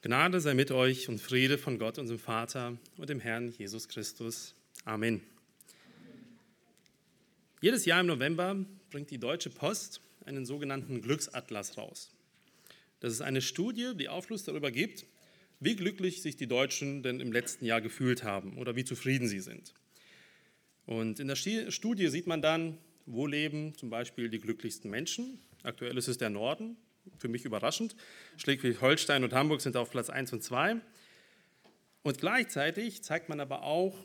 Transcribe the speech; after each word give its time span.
Gnade 0.00 0.40
sei 0.40 0.54
mit 0.54 0.70
euch 0.70 1.08
und 1.08 1.20
Friede 1.20 1.58
von 1.58 1.76
Gott, 1.76 1.98
unserem 1.98 2.20
Vater 2.20 2.78
und 2.98 3.10
dem 3.10 3.18
Herrn 3.18 3.48
Jesus 3.48 3.88
Christus. 3.88 4.54
Amen. 4.84 5.22
Jedes 7.60 7.84
Jahr 7.84 8.00
im 8.00 8.06
November 8.06 8.64
bringt 8.92 9.10
die 9.10 9.18
Deutsche 9.18 9.50
Post 9.50 10.00
einen 10.24 10.46
sogenannten 10.46 11.02
Glücksatlas 11.02 11.76
raus. 11.76 12.12
Das 13.00 13.12
ist 13.12 13.22
eine 13.22 13.42
Studie, 13.42 13.94
die 13.96 14.08
Aufschluss 14.08 14.44
darüber 14.44 14.70
gibt, 14.70 15.04
wie 15.58 15.74
glücklich 15.74 16.22
sich 16.22 16.36
die 16.36 16.46
Deutschen 16.46 17.02
denn 17.02 17.18
im 17.18 17.32
letzten 17.32 17.64
Jahr 17.64 17.80
gefühlt 17.80 18.22
haben 18.22 18.56
oder 18.56 18.76
wie 18.76 18.84
zufrieden 18.84 19.26
sie 19.26 19.40
sind. 19.40 19.74
Und 20.86 21.18
in 21.18 21.26
der 21.26 21.34
Studie 21.34 22.06
sieht 22.06 22.28
man 22.28 22.40
dann, 22.40 22.78
wo 23.06 23.26
leben 23.26 23.74
zum 23.74 23.90
Beispiel 23.90 24.28
die 24.28 24.38
glücklichsten 24.38 24.92
Menschen. 24.92 25.40
Aktuell 25.64 25.98
ist 25.98 26.06
es 26.06 26.18
der 26.18 26.30
Norden, 26.30 26.76
für 27.16 27.28
mich 27.28 27.44
überraschend. 27.44 27.96
Schleswig-Holstein 28.36 29.24
und 29.24 29.32
Hamburg 29.32 29.60
sind 29.60 29.76
auf 29.76 29.90
Platz 29.90 30.10
1 30.10 30.32
und 30.32 30.42
2. 30.42 30.76
Und 32.02 32.18
gleichzeitig 32.18 33.02
zeigt 33.02 33.28
man 33.28 33.40
aber 33.40 33.62
auch, 33.62 33.96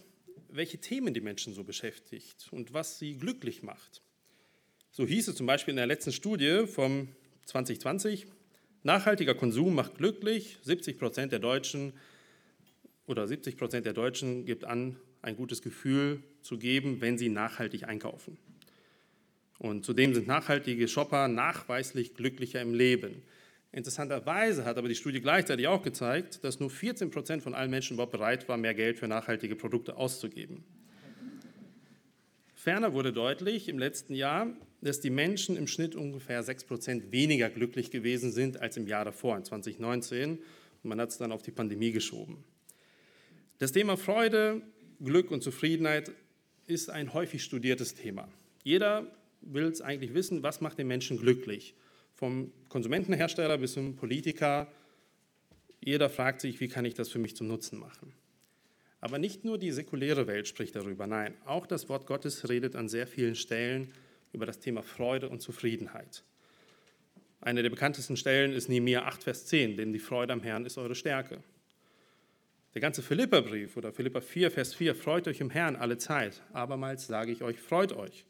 welche 0.49 0.77
Themen 0.79 1.13
die 1.13 1.21
Menschen 1.21 1.53
so 1.53 1.63
beschäftigt 1.63 2.47
und 2.51 2.73
was 2.73 2.99
sie 2.99 3.17
glücklich 3.17 3.63
macht. 3.63 4.01
So 4.91 5.05
hieß 5.07 5.27
es 5.27 5.35
zum 5.35 5.47
Beispiel 5.47 5.71
in 5.71 5.77
der 5.77 5.87
letzten 5.87 6.11
Studie 6.11 6.67
vom 6.67 7.07
2020, 7.45 8.27
nachhaltiger 8.83 9.33
Konsum 9.33 9.73
macht 9.73 9.97
glücklich, 9.97 10.59
70 10.61 10.99
Prozent 10.99 11.31
der 11.31 11.39
Deutschen 11.39 11.93
oder 13.07 13.27
70 13.27 13.57
Prozent 13.57 13.85
der 13.85 13.93
Deutschen 13.93 14.45
gibt 14.45 14.65
an, 14.65 14.99
ein 15.21 15.35
gutes 15.35 15.61
Gefühl 15.61 16.21
zu 16.41 16.57
geben, 16.57 17.01
wenn 17.01 17.17
sie 17.17 17.29
nachhaltig 17.29 17.85
einkaufen. 17.85 18.37
Und 19.63 19.85
zudem 19.85 20.13
sind 20.13 20.27
nachhaltige 20.27 20.89
Shopper 20.89 21.29
nachweislich 21.29 22.15
glücklicher 22.15 22.59
im 22.61 22.73
Leben. 22.73 23.23
Interessanterweise 23.71 24.65
hat 24.65 24.77
aber 24.77 24.89
die 24.89 24.95
Studie 24.95 25.21
gleichzeitig 25.21 25.67
auch 25.67 25.81
gezeigt, 25.81 26.43
dass 26.43 26.59
nur 26.59 26.69
14 26.69 27.11
Prozent 27.11 27.43
von 27.43 27.53
allen 27.53 27.71
Menschen 27.71 27.93
überhaupt 27.93 28.11
bereit 28.11 28.49
waren, 28.49 28.59
mehr 28.59 28.73
Geld 28.73 28.99
für 28.99 29.07
nachhaltige 29.07 29.55
Produkte 29.55 29.95
auszugeben. 29.95 30.65
Ferner 32.53 32.91
wurde 32.91 33.13
deutlich 33.13 33.69
im 33.69 33.79
letzten 33.79 34.15
Jahr, 34.15 34.47
dass 34.81 34.99
die 34.99 35.09
Menschen 35.09 35.55
im 35.55 35.67
Schnitt 35.67 35.95
ungefähr 35.95 36.43
6 36.43 36.65
Prozent 36.65 37.13
weniger 37.13 37.49
glücklich 37.49 37.89
gewesen 37.89 38.33
sind 38.33 38.59
als 38.59 38.75
im 38.75 38.85
Jahr 38.85 39.05
davor, 39.05 39.37
in 39.37 39.45
2019. 39.45 40.39
Und 40.39 40.39
man 40.83 40.99
hat 40.99 41.07
es 41.07 41.17
dann 41.19 41.31
auf 41.31 41.41
die 41.41 41.51
Pandemie 41.51 41.93
geschoben. 41.93 42.43
Das 43.59 43.71
Thema 43.71 43.95
Freude, 43.95 44.61
Glück 45.01 45.31
und 45.31 45.41
Zufriedenheit 45.41 46.11
ist 46.67 46.89
ein 46.89 47.13
häufig 47.13 47.45
studiertes 47.45 47.95
Thema. 47.95 48.27
Jeder 48.65 49.07
will 49.45 49.65
es 49.65 49.81
eigentlich 49.81 50.13
wissen, 50.13 50.43
was 50.43 50.61
macht 50.61 50.77
den 50.77 50.87
Menschen 50.87 51.17
glücklich. 51.17 51.75
Vom 52.13 52.51
Konsumentenhersteller 52.69 53.57
bis 53.57 53.73
zum 53.73 53.95
Politiker. 53.95 54.67
Jeder 55.83 56.09
fragt 56.09 56.41
sich, 56.41 56.59
wie 56.59 56.67
kann 56.67 56.85
ich 56.85 56.93
das 56.93 57.09
für 57.09 57.19
mich 57.19 57.35
zum 57.35 57.47
Nutzen 57.47 57.79
machen. 57.79 58.13
Aber 59.01 59.19
nicht 59.19 59.43
nur 59.43 59.57
die 59.57 59.71
säkuläre 59.71 60.27
Welt 60.27 60.47
spricht 60.47 60.75
darüber, 60.75 61.07
nein, 61.07 61.33
auch 61.45 61.67
das 61.67 61.89
Wort 61.89 62.07
Gottes 62.07 62.47
redet 62.47 62.75
an 62.77 62.87
sehr 62.87 63.05
vielen 63.05 63.35
Stellen 63.35 63.91
über 64.31 64.45
das 64.45 64.59
Thema 64.59 64.81
Freude 64.81 65.27
und 65.27 65.41
Zufriedenheit. 65.41 66.23
Eine 67.41 67.61
der 67.61 67.69
bekanntesten 67.69 68.15
Stellen 68.15 68.53
ist 68.53 68.69
Nehemiah 68.69 69.03
8, 69.03 69.23
Vers 69.23 69.45
10, 69.47 69.75
denn 69.75 69.91
die 69.91 69.99
Freude 69.99 70.31
am 70.31 70.41
Herrn 70.41 70.65
ist 70.65 70.77
eure 70.77 70.95
Stärke. 70.95 71.43
Der 72.73 72.81
ganze 72.81 73.01
Philipperbrief 73.01 73.75
oder 73.75 73.91
Philippa 73.91 74.21
4, 74.21 74.49
Vers 74.49 74.73
4, 74.73 74.95
freut 74.95 75.27
euch 75.27 75.41
im 75.41 75.49
Herrn 75.49 75.75
alle 75.75 75.97
Zeit. 75.97 76.41
Abermals 76.53 77.05
sage 77.05 77.33
ich 77.33 77.43
euch, 77.43 77.59
freut 77.59 77.91
euch. 77.91 78.25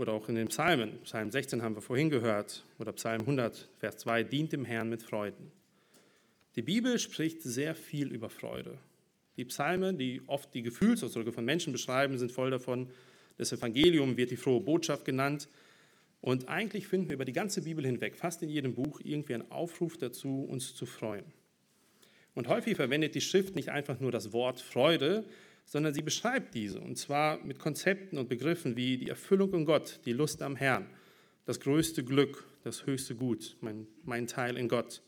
Oder 0.00 0.14
auch 0.14 0.30
in 0.30 0.34
den 0.34 0.48
Psalmen, 0.48 0.98
Psalm 1.02 1.30
16 1.30 1.60
haben 1.60 1.74
wir 1.74 1.82
vorhin 1.82 2.08
gehört, 2.08 2.64
oder 2.78 2.90
Psalm 2.92 3.20
100, 3.20 3.68
Vers 3.80 3.98
2, 3.98 4.22
dient 4.22 4.50
dem 4.50 4.64
Herrn 4.64 4.88
mit 4.88 5.02
Freuden. 5.02 5.52
Die 6.56 6.62
Bibel 6.62 6.98
spricht 6.98 7.42
sehr 7.42 7.74
viel 7.74 8.10
über 8.10 8.30
Freude. 8.30 8.78
Die 9.36 9.44
Psalme, 9.44 9.92
die 9.92 10.22
oft 10.26 10.54
die 10.54 10.62
Gefühlsausdrücke 10.62 11.32
von 11.32 11.44
Menschen 11.44 11.74
beschreiben, 11.74 12.16
sind 12.16 12.32
voll 12.32 12.50
davon. 12.50 12.88
Das 13.36 13.52
Evangelium 13.52 14.16
wird 14.16 14.30
die 14.30 14.38
frohe 14.38 14.62
Botschaft 14.62 15.04
genannt. 15.04 15.48
Und 16.22 16.48
eigentlich 16.48 16.88
finden 16.88 17.10
wir 17.10 17.16
über 17.16 17.26
die 17.26 17.34
ganze 17.34 17.60
Bibel 17.60 17.84
hinweg, 17.84 18.16
fast 18.16 18.42
in 18.42 18.48
jedem 18.48 18.74
Buch, 18.74 19.02
irgendwie 19.04 19.34
einen 19.34 19.50
Aufruf 19.50 19.98
dazu, 19.98 20.46
uns 20.48 20.74
zu 20.74 20.86
freuen. 20.86 21.26
Und 22.34 22.48
häufig 22.48 22.76
verwendet 22.76 23.14
die 23.14 23.20
Schrift 23.20 23.54
nicht 23.54 23.68
einfach 23.68 24.00
nur 24.00 24.12
das 24.12 24.32
Wort 24.32 24.62
Freude, 24.62 25.26
sondern 25.70 25.94
sie 25.94 26.02
beschreibt 26.02 26.56
diese, 26.56 26.80
und 26.80 26.98
zwar 26.98 27.38
mit 27.44 27.60
Konzepten 27.60 28.18
und 28.18 28.28
Begriffen 28.28 28.74
wie 28.74 28.98
die 28.98 29.08
Erfüllung 29.08 29.54
in 29.54 29.64
Gott, 29.64 30.00
die 30.04 30.12
Lust 30.12 30.42
am 30.42 30.56
Herrn, 30.56 30.84
das 31.46 31.60
größte 31.60 32.02
Glück, 32.02 32.44
das 32.64 32.86
höchste 32.86 33.14
Gut, 33.14 33.56
mein, 33.60 33.86
mein 34.02 34.26
Teil 34.26 34.56
in 34.56 34.66
Gott. 34.66 35.00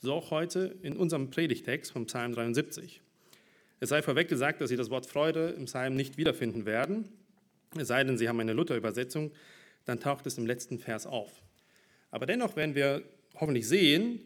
So 0.00 0.12
auch 0.12 0.30
heute 0.30 0.76
in 0.82 0.98
unserem 0.98 1.30
Predigtext 1.30 1.90
vom 1.90 2.04
Psalm 2.04 2.34
73. 2.34 3.00
Es 3.80 3.88
sei 3.88 4.02
vorweg 4.02 4.28
gesagt, 4.28 4.60
dass 4.60 4.68
Sie 4.68 4.76
das 4.76 4.90
Wort 4.90 5.06
Freude 5.06 5.54
im 5.56 5.64
Psalm 5.64 5.96
nicht 5.96 6.18
wiederfinden 6.18 6.66
werden, 6.66 7.08
es 7.74 7.88
sei 7.88 8.04
denn, 8.04 8.18
Sie 8.18 8.28
haben 8.28 8.38
eine 8.38 8.52
Luther-Übersetzung, 8.52 9.32
dann 9.86 10.00
taucht 10.00 10.26
es 10.26 10.36
im 10.36 10.44
letzten 10.44 10.78
Vers 10.78 11.06
auf. 11.06 11.32
Aber 12.10 12.26
dennoch 12.26 12.56
werden 12.56 12.74
wir 12.74 13.02
hoffentlich 13.40 13.66
sehen, 13.66 14.20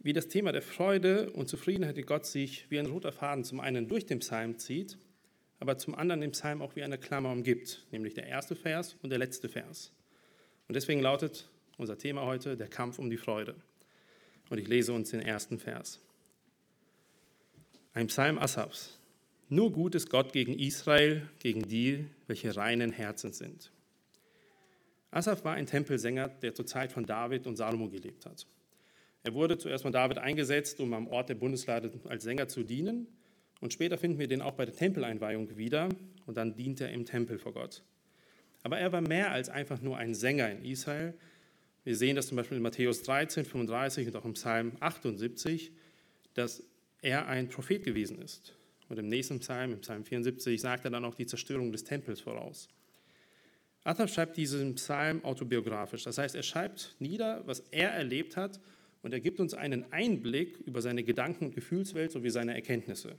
wie 0.00 0.12
das 0.12 0.26
Thema 0.26 0.50
der 0.50 0.60
Freude 0.60 1.30
und 1.30 1.48
Zufriedenheit 1.48 1.96
in 1.96 2.04
Gott 2.04 2.26
sich 2.26 2.68
wie 2.68 2.80
ein 2.80 2.86
roter 2.86 3.12
Faden 3.12 3.44
zum 3.44 3.60
einen 3.60 3.88
durch 3.88 4.06
den 4.06 4.18
Psalm 4.18 4.58
zieht, 4.58 4.98
aber 5.64 5.78
zum 5.78 5.94
anderen 5.94 6.20
den 6.20 6.32
Psalm 6.32 6.60
auch 6.60 6.76
wie 6.76 6.82
eine 6.82 6.98
Klammer 6.98 7.32
umgibt, 7.32 7.86
nämlich 7.90 8.12
der 8.12 8.26
erste 8.26 8.54
Vers 8.54 8.96
und 9.02 9.08
der 9.08 9.18
letzte 9.18 9.48
Vers. 9.48 9.92
Und 10.68 10.74
deswegen 10.74 11.00
lautet 11.00 11.48
unser 11.78 11.96
Thema 11.96 12.26
heute 12.26 12.58
der 12.58 12.68
Kampf 12.68 12.98
um 12.98 13.08
die 13.08 13.16
Freude. 13.16 13.54
Und 14.50 14.58
ich 14.58 14.68
lese 14.68 14.92
uns 14.92 15.12
den 15.12 15.20
ersten 15.20 15.58
Vers. 15.58 16.00
Ein 17.94 18.08
Psalm 18.08 18.38
Asafs. 18.38 18.98
Nur 19.48 19.72
gut 19.72 19.94
ist 19.94 20.10
Gott 20.10 20.34
gegen 20.34 20.52
Israel, 20.58 21.30
gegen 21.38 21.62
die, 21.62 22.04
welche 22.26 22.54
reinen 22.54 22.92
Herzens 22.92 23.38
sind. 23.38 23.72
Asaf 25.12 25.44
war 25.44 25.54
ein 25.54 25.64
Tempelsänger, 25.64 26.28
der 26.28 26.54
zur 26.54 26.66
Zeit 26.66 26.92
von 26.92 27.06
David 27.06 27.46
und 27.46 27.56
Salomo 27.56 27.88
gelebt 27.88 28.26
hat. 28.26 28.46
Er 29.22 29.32
wurde 29.32 29.56
zuerst 29.56 29.84
von 29.84 29.92
David 29.92 30.18
eingesetzt, 30.18 30.78
um 30.80 30.92
am 30.92 31.06
Ort 31.08 31.30
der 31.30 31.36
Bundeslade 31.36 31.90
als 32.06 32.24
Sänger 32.24 32.48
zu 32.48 32.64
dienen. 32.64 33.06
Und 33.64 33.72
später 33.72 33.96
finden 33.96 34.18
wir 34.18 34.28
den 34.28 34.42
auch 34.42 34.52
bei 34.52 34.66
der 34.66 34.74
Tempeleinweihung 34.74 35.56
wieder. 35.56 35.88
Und 36.26 36.36
dann 36.36 36.54
dient 36.54 36.82
er 36.82 36.92
im 36.92 37.06
Tempel 37.06 37.38
vor 37.38 37.54
Gott. 37.54 37.82
Aber 38.62 38.78
er 38.78 38.92
war 38.92 39.00
mehr 39.00 39.32
als 39.32 39.48
einfach 39.48 39.80
nur 39.80 39.96
ein 39.96 40.14
Sänger 40.14 40.50
in 40.50 40.62
Israel. 40.62 41.14
Wir 41.82 41.96
sehen 41.96 42.14
das 42.14 42.26
zum 42.26 42.36
Beispiel 42.36 42.58
in 42.58 42.62
Matthäus 42.62 43.02
13, 43.04 43.46
35 43.46 44.08
und 44.08 44.16
auch 44.16 44.26
im 44.26 44.34
Psalm 44.34 44.76
78, 44.80 45.72
dass 46.34 46.62
er 47.00 47.26
ein 47.26 47.48
Prophet 47.48 47.82
gewesen 47.82 48.20
ist. 48.20 48.54
Und 48.90 48.98
im 48.98 49.08
nächsten 49.08 49.40
Psalm, 49.40 49.72
im 49.72 49.80
Psalm 49.80 50.04
74, 50.04 50.60
sagt 50.60 50.84
er 50.84 50.90
dann 50.90 51.06
auch 51.06 51.14
die 51.14 51.24
Zerstörung 51.24 51.72
des 51.72 51.84
Tempels 51.84 52.20
voraus. 52.20 52.68
Athab 53.82 54.10
schreibt 54.10 54.36
diesen 54.36 54.74
Psalm 54.74 55.24
autobiografisch. 55.24 56.02
Das 56.02 56.18
heißt, 56.18 56.34
er 56.34 56.42
schreibt 56.42 56.96
nieder, 56.98 57.42
was 57.46 57.60
er 57.70 57.92
erlebt 57.92 58.36
hat 58.36 58.60
und 59.00 59.14
er 59.14 59.20
gibt 59.20 59.40
uns 59.40 59.54
einen 59.54 59.90
Einblick 59.90 60.58
über 60.66 60.82
seine 60.82 61.02
Gedanken- 61.02 61.46
und 61.46 61.54
Gefühlswelt 61.54 62.12
sowie 62.12 62.28
seine 62.28 62.52
Erkenntnisse. 62.52 63.18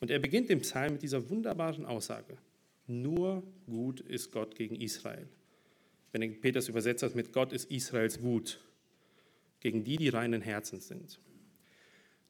Und 0.00 0.10
er 0.10 0.18
beginnt 0.18 0.48
den 0.48 0.60
Psalm 0.60 0.94
mit 0.94 1.02
dieser 1.02 1.28
wunderbaren 1.28 1.86
Aussage: 1.86 2.38
Nur 2.86 3.42
gut 3.66 4.00
ist 4.00 4.32
Gott 4.32 4.54
gegen 4.54 4.76
Israel. 4.76 5.28
Wenn 6.12 6.40
Peters 6.40 6.68
übersetzt 6.68 7.02
das 7.02 7.14
mit 7.14 7.32
Gott 7.32 7.52
ist 7.52 7.70
Israels 7.70 8.20
gut, 8.20 8.60
gegen 9.60 9.84
die, 9.84 9.96
die 9.96 10.08
reinen 10.08 10.40
Herzens 10.40 10.88
sind. 10.88 11.18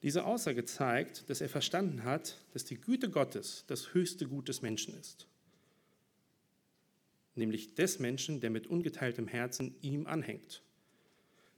Diese 0.02 0.24
Aussage 0.24 0.64
zeigt, 0.64 1.28
dass 1.28 1.40
er 1.40 1.48
verstanden 1.48 2.04
hat, 2.04 2.36
dass 2.52 2.64
die 2.64 2.76
Güte 2.76 3.10
Gottes 3.10 3.64
das 3.66 3.94
höchste 3.94 4.26
Gut 4.26 4.48
des 4.48 4.62
Menschen 4.62 4.98
ist. 4.98 5.26
Nämlich 7.34 7.74
des 7.74 7.98
Menschen, 7.98 8.40
der 8.40 8.50
mit 8.50 8.66
ungeteiltem 8.66 9.26
Herzen 9.26 9.74
ihm 9.80 10.06
anhängt. 10.06 10.62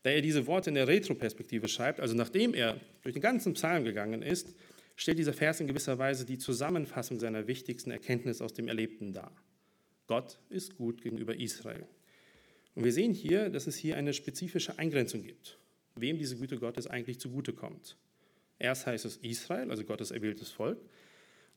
Da 0.02 0.10
er 0.10 0.22
diese 0.22 0.46
Worte 0.46 0.70
in 0.70 0.74
der 0.74 0.88
Retroperspektive 0.88 1.68
schreibt, 1.68 2.00
also 2.00 2.14
nachdem 2.14 2.54
er 2.54 2.80
durch 3.02 3.12
den 3.12 3.22
ganzen 3.22 3.52
Psalm 3.54 3.84
gegangen 3.84 4.22
ist, 4.22 4.54
stellt 5.00 5.18
dieser 5.18 5.32
Vers 5.32 5.60
in 5.60 5.66
gewisser 5.66 5.98
Weise 5.98 6.26
die 6.26 6.36
Zusammenfassung 6.36 7.18
seiner 7.18 7.46
wichtigsten 7.46 7.90
Erkenntnis 7.90 8.42
aus 8.42 8.52
dem 8.52 8.68
Erlebten 8.68 9.14
dar. 9.14 9.34
Gott 10.06 10.38
ist 10.50 10.76
gut 10.76 11.00
gegenüber 11.00 11.34
Israel. 11.34 11.86
Und 12.74 12.84
wir 12.84 12.92
sehen 12.92 13.14
hier, 13.14 13.48
dass 13.48 13.66
es 13.66 13.76
hier 13.76 13.96
eine 13.96 14.12
spezifische 14.12 14.78
Eingrenzung 14.78 15.22
gibt, 15.22 15.58
wem 15.94 16.18
diese 16.18 16.36
Güte 16.36 16.58
Gottes 16.58 16.86
eigentlich 16.86 17.18
zugutekommt. 17.18 17.96
Erst 18.58 18.86
heißt 18.86 19.06
es 19.06 19.16
Israel, 19.16 19.70
also 19.70 19.84
Gottes 19.84 20.10
erwähltes 20.10 20.50
Volk, 20.50 20.78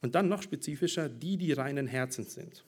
und 0.01 0.15
dann 0.15 0.29
noch 0.29 0.41
spezifischer 0.41 1.09
die, 1.09 1.35
die 1.35 1.51
reinen 1.51 1.87
Herzens 1.87 2.35
sind. 2.35 2.63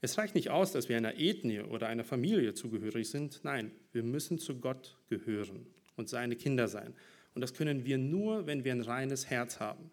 Es 0.00 0.18
reicht 0.18 0.34
nicht 0.34 0.50
aus, 0.50 0.72
dass 0.72 0.88
wir 0.88 0.96
einer 0.96 1.20
Ethnie 1.20 1.60
oder 1.60 1.86
einer 1.86 2.04
Familie 2.04 2.52
zugehörig 2.52 3.08
sind. 3.10 3.44
Nein, 3.44 3.70
wir 3.92 4.02
müssen 4.02 4.40
zu 4.40 4.58
Gott 4.58 4.96
gehören 5.08 5.68
und 5.94 6.08
seine 6.08 6.34
Kinder 6.34 6.66
sein. 6.66 6.94
Und 7.38 7.42
das 7.42 7.54
können 7.54 7.84
wir 7.84 7.98
nur, 7.98 8.48
wenn 8.48 8.64
wir 8.64 8.72
ein 8.72 8.80
reines 8.80 9.30
Herz 9.30 9.60
haben. 9.60 9.92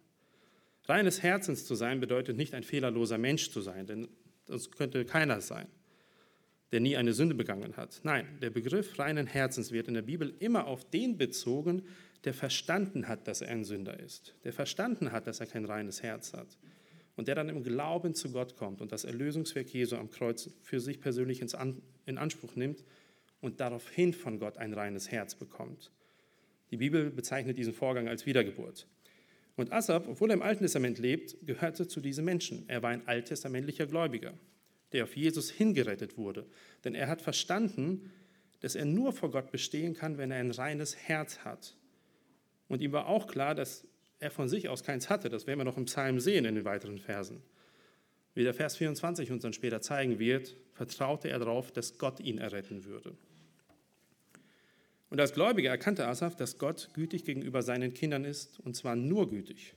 Reines 0.85 1.21
Herzens 1.21 1.63
zu 1.63 1.75
sein 1.75 1.99
bedeutet 1.99 2.37
nicht 2.37 2.55
ein 2.55 2.63
fehlerloser 2.63 3.19
Mensch 3.19 3.51
zu 3.51 3.61
sein, 3.61 3.85
denn 3.85 4.07
das 4.47 4.71
könnte 4.71 5.05
keiner 5.05 5.41
sein, 5.41 5.67
der 6.71 6.79
nie 6.79 6.97
eine 6.97 7.13
Sünde 7.13 7.35
begangen 7.35 7.77
hat. 7.77 8.01
Nein, 8.01 8.25
der 8.41 8.49
Begriff 8.49 8.97
reinen 8.97 9.27
Herzens 9.27 9.71
wird 9.71 9.87
in 9.87 9.93
der 9.93 10.01
Bibel 10.01 10.33
immer 10.39 10.65
auf 10.65 10.89
den 10.89 11.19
bezogen, 11.19 11.83
der 12.23 12.33
verstanden 12.33 13.07
hat, 13.07 13.27
dass 13.27 13.41
er 13.41 13.49
ein 13.49 13.63
Sünder 13.63 13.99
ist, 13.99 14.33
der 14.43 14.51
verstanden 14.51 15.11
hat, 15.11 15.27
dass 15.27 15.39
er 15.39 15.45
kein 15.45 15.65
reines 15.65 16.01
Herz 16.01 16.33
hat 16.33 16.57
und 17.15 17.27
der 17.27 17.35
dann 17.35 17.49
im 17.49 17.61
Glauben 17.61 18.15
zu 18.15 18.31
Gott 18.31 18.55
kommt 18.55 18.81
und 18.81 18.91
das 18.91 19.03
Erlösungswerk 19.03 19.69
Jesu 19.69 19.97
am 19.97 20.09
Kreuz 20.09 20.49
für 20.63 20.79
sich 20.79 20.99
persönlich 20.99 21.43
in 22.07 22.17
Anspruch 22.17 22.55
nimmt 22.55 22.83
und 23.39 23.59
daraufhin 23.59 24.13
von 24.13 24.39
Gott 24.39 24.57
ein 24.57 24.73
reines 24.73 25.11
Herz 25.11 25.35
bekommt. 25.35 25.91
Die 26.75 26.79
Bibel 26.79 27.09
bezeichnet 27.09 27.57
diesen 27.57 27.71
Vorgang 27.71 28.09
als 28.09 28.25
Wiedergeburt. 28.25 28.85
Und 29.55 29.71
Asaf, 29.71 30.09
obwohl 30.09 30.29
er 30.29 30.33
im 30.33 30.41
Alten 30.41 30.63
Testament 30.63 30.99
lebt, 30.99 31.37
gehörte 31.45 31.87
zu 31.87 32.01
diesen 32.01 32.25
Menschen. 32.25 32.65
Er 32.67 32.83
war 32.83 32.89
ein 32.89 33.07
alttestamentlicher 33.07 33.85
Gläubiger, 33.85 34.33
der 34.91 35.05
auf 35.05 35.15
Jesus 35.15 35.49
hingerettet 35.49 36.17
wurde. 36.17 36.45
Denn 36.83 36.93
er 36.93 37.07
hat 37.07 37.21
verstanden, 37.21 38.11
dass 38.59 38.75
er 38.75 38.83
nur 38.83 39.13
vor 39.13 39.31
Gott 39.31 39.53
bestehen 39.53 39.93
kann, 39.93 40.17
wenn 40.17 40.31
er 40.31 40.39
ein 40.39 40.51
reines 40.51 40.97
Herz 40.97 41.45
hat. 41.45 41.77
Und 42.67 42.81
ihm 42.81 42.91
war 42.91 43.07
auch 43.07 43.27
klar, 43.27 43.55
dass 43.55 43.87
er 44.19 44.29
von 44.29 44.49
sich 44.49 44.67
aus 44.67 44.83
keins 44.83 45.09
hatte. 45.09 45.29
Das 45.29 45.47
werden 45.47 45.61
wir 45.61 45.63
noch 45.63 45.77
im 45.77 45.85
Psalm 45.85 46.19
sehen 46.19 46.43
in 46.43 46.55
den 46.55 46.65
weiteren 46.65 46.99
Versen. 46.99 47.41
Wie 48.33 48.43
der 48.43 48.53
Vers 48.53 48.75
24 48.75 49.31
uns 49.31 49.43
dann 49.43 49.53
später 49.53 49.79
zeigen 49.79 50.19
wird, 50.19 50.57
vertraute 50.73 51.29
er 51.29 51.39
darauf, 51.39 51.71
dass 51.71 51.97
Gott 51.97 52.19
ihn 52.19 52.37
erretten 52.37 52.83
würde. 52.83 53.15
Und 55.15 55.21
als 55.21 55.31
Gläubiger 55.31 55.69
erkannte 55.69 56.07
Asaf, 56.07 56.35
dass 56.35 56.57
Gott 56.57 56.89
gütig 56.93 57.23
gegenüber 57.23 57.61
seinen 57.61 57.93
Kindern 57.93 58.25
ist, 58.25 58.59
und 58.59 58.75
zwar 58.75 58.97
nur 58.97 59.29
gütig. 59.29 59.73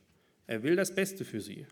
Er 0.47 0.63
will 0.63 0.75
das 0.75 0.93
Beste 0.93 1.23
für 1.23 1.39
sie. 1.39 1.65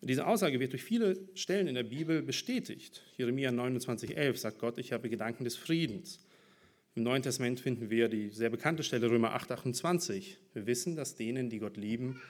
Diese 0.00 0.26
Aussage 0.26 0.58
wird 0.58 0.72
durch 0.72 0.82
viele 0.82 1.16
Stellen 1.34 1.68
in 1.68 1.76
der 1.76 1.84
Bibel 1.84 2.22
bestätigt. 2.22 3.04
Jeremia 3.16 3.50
29,11 3.50 4.36
sagt 4.38 4.58
Gott, 4.58 4.78
ich 4.78 4.92
habe 4.92 5.08
Gedanken 5.08 5.44
des 5.44 5.54
Friedens. 5.54 6.18
Im 6.96 7.04
Neuen 7.04 7.22
Testament 7.22 7.60
finden 7.60 7.88
wir 7.88 8.08
die 8.08 8.30
sehr 8.30 8.50
bekannte 8.50 8.82
Stelle 8.82 9.08
Römer 9.08 9.36
8,28. 9.36 10.34
Wir 10.52 10.66
wissen, 10.66 10.96
dass 10.96 11.14
denen, 11.14 11.48
die 11.48 11.60
Gott 11.60 11.76
lieben, 11.76 12.20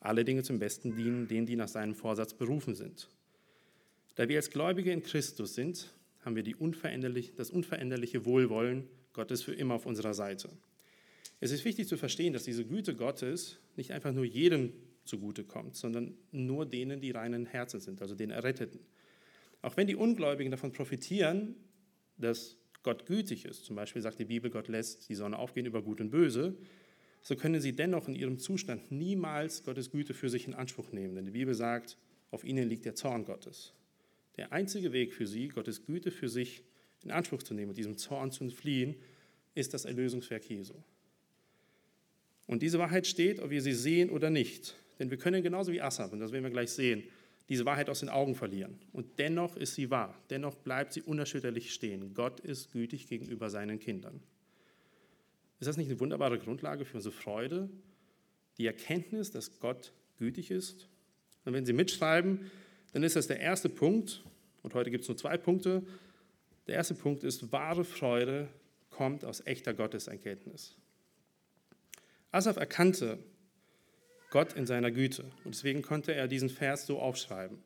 alle 0.00 0.24
Dinge 0.24 0.42
zum 0.42 0.58
Besten 0.58 0.96
dienen, 0.96 1.28
denen, 1.28 1.46
die 1.46 1.54
nach 1.54 1.68
seinem 1.68 1.94
Vorsatz 1.94 2.34
berufen 2.34 2.74
sind. 2.74 3.08
Da 4.16 4.28
wir 4.28 4.38
als 4.38 4.50
Gläubige 4.50 4.90
in 4.90 5.04
Christus 5.04 5.54
sind, 5.54 5.94
haben 6.24 6.34
wir 6.34 6.60
unveränderlich, 6.60 7.36
das 7.36 7.50
unveränderliche 7.50 8.24
Wohlwollen 8.24 8.88
Gott 9.14 9.30
ist 9.30 9.42
für 9.42 9.54
immer 9.54 9.74
auf 9.74 9.86
unserer 9.86 10.12
Seite. 10.12 10.50
Es 11.40 11.50
ist 11.50 11.64
wichtig 11.64 11.88
zu 11.88 11.96
verstehen, 11.96 12.32
dass 12.32 12.44
diese 12.44 12.64
Güte 12.64 12.94
Gottes 12.94 13.58
nicht 13.76 13.92
einfach 13.92 14.12
nur 14.12 14.24
jedem 14.24 14.72
zugutekommt, 15.04 15.76
sondern 15.76 16.14
nur 16.32 16.66
denen, 16.66 17.00
die 17.00 17.10
reinen 17.10 17.46
Herzens 17.46 17.84
sind, 17.84 18.02
also 18.02 18.14
den 18.14 18.30
Erretteten. 18.30 18.80
Auch 19.62 19.76
wenn 19.76 19.86
die 19.86 19.96
Ungläubigen 19.96 20.50
davon 20.50 20.72
profitieren, 20.72 21.54
dass 22.18 22.56
Gott 22.82 23.06
gütig 23.06 23.46
ist, 23.46 23.64
zum 23.64 23.76
Beispiel 23.76 24.02
sagt 24.02 24.18
die 24.18 24.26
Bibel, 24.26 24.50
Gott 24.50 24.68
lässt 24.68 25.08
die 25.08 25.14
Sonne 25.14 25.38
aufgehen 25.38 25.66
über 25.66 25.82
Gut 25.82 26.00
und 26.00 26.10
Böse, 26.10 26.56
so 27.22 27.36
können 27.36 27.60
sie 27.60 27.74
dennoch 27.74 28.06
in 28.06 28.14
ihrem 28.14 28.38
Zustand 28.38 28.92
niemals 28.92 29.64
Gottes 29.64 29.90
Güte 29.90 30.12
für 30.12 30.28
sich 30.28 30.46
in 30.46 30.52
Anspruch 30.52 30.92
nehmen. 30.92 31.14
Denn 31.14 31.24
die 31.24 31.30
Bibel 31.30 31.54
sagt, 31.54 31.96
auf 32.30 32.44
ihnen 32.44 32.68
liegt 32.68 32.84
der 32.84 32.94
Zorn 32.94 33.24
Gottes. 33.24 33.72
Der 34.36 34.52
einzige 34.52 34.92
Weg 34.92 35.14
für 35.14 35.26
sie, 35.26 35.48
Gottes 35.48 35.86
Güte 35.86 36.10
für 36.10 36.28
sich 36.28 36.64
in 37.04 37.10
Anspruch 37.10 37.42
zu 37.42 37.54
nehmen 37.54 37.70
und 37.70 37.78
diesem 37.78 37.96
Zorn 37.96 38.32
zu 38.32 38.44
entfliehen, 38.44 38.96
ist 39.54 39.74
das 39.74 39.84
Erlösungswerk 39.84 40.48
Jesu. 40.48 40.74
Und 42.46 42.62
diese 42.62 42.78
Wahrheit 42.78 43.06
steht, 43.06 43.40
ob 43.40 43.50
wir 43.50 43.62
sie 43.62 43.72
sehen 43.72 44.10
oder 44.10 44.30
nicht. 44.30 44.76
Denn 44.98 45.10
wir 45.10 45.16
können 45.16 45.42
genauso 45.42 45.72
wie 45.72 45.80
Assaf, 45.80 46.12
und 46.12 46.20
das 46.20 46.32
werden 46.32 46.44
wir 46.44 46.50
gleich 46.50 46.70
sehen, 46.70 47.04
diese 47.48 47.66
Wahrheit 47.66 47.90
aus 47.90 48.00
den 48.00 48.08
Augen 48.08 48.34
verlieren. 48.34 48.78
Und 48.92 49.18
dennoch 49.18 49.56
ist 49.56 49.74
sie 49.74 49.90
wahr. 49.90 50.18
Dennoch 50.30 50.54
bleibt 50.54 50.94
sie 50.94 51.02
unerschütterlich 51.02 51.74
stehen. 51.74 52.14
Gott 52.14 52.40
ist 52.40 52.72
gütig 52.72 53.06
gegenüber 53.06 53.50
seinen 53.50 53.78
Kindern. 53.78 54.20
Ist 55.60 55.68
das 55.68 55.76
nicht 55.76 55.88
eine 55.88 56.00
wunderbare 56.00 56.38
Grundlage 56.38 56.84
für 56.84 56.96
unsere 56.96 57.14
Freude? 57.14 57.68
Die 58.58 58.66
Erkenntnis, 58.66 59.30
dass 59.30 59.58
Gott 59.60 59.92
gütig 60.18 60.50
ist? 60.50 60.88
Und 61.44 61.52
wenn 61.52 61.66
Sie 61.66 61.72
mitschreiben, 61.72 62.50
dann 62.92 63.02
ist 63.02 63.16
das 63.16 63.26
der 63.26 63.40
erste 63.40 63.68
Punkt. 63.68 64.24
Und 64.62 64.74
heute 64.74 64.90
gibt 64.90 65.02
es 65.02 65.08
nur 65.08 65.16
zwei 65.16 65.36
Punkte. 65.36 65.82
Der 66.66 66.76
erste 66.76 66.94
Punkt 66.94 67.24
ist, 67.24 67.52
wahre 67.52 67.84
Freude 67.84 68.48
kommt 68.90 69.24
aus 69.24 69.46
echter 69.46 69.74
Gotteserkenntnis. 69.74 70.76
Asaf 72.30 72.56
erkannte 72.56 73.18
Gott 74.30 74.54
in 74.54 74.66
seiner 74.66 74.90
Güte 74.90 75.24
und 75.44 75.54
deswegen 75.54 75.82
konnte 75.82 76.14
er 76.14 76.26
diesen 76.26 76.48
Vers 76.48 76.86
so 76.86 76.98
aufschreiben. 76.98 77.58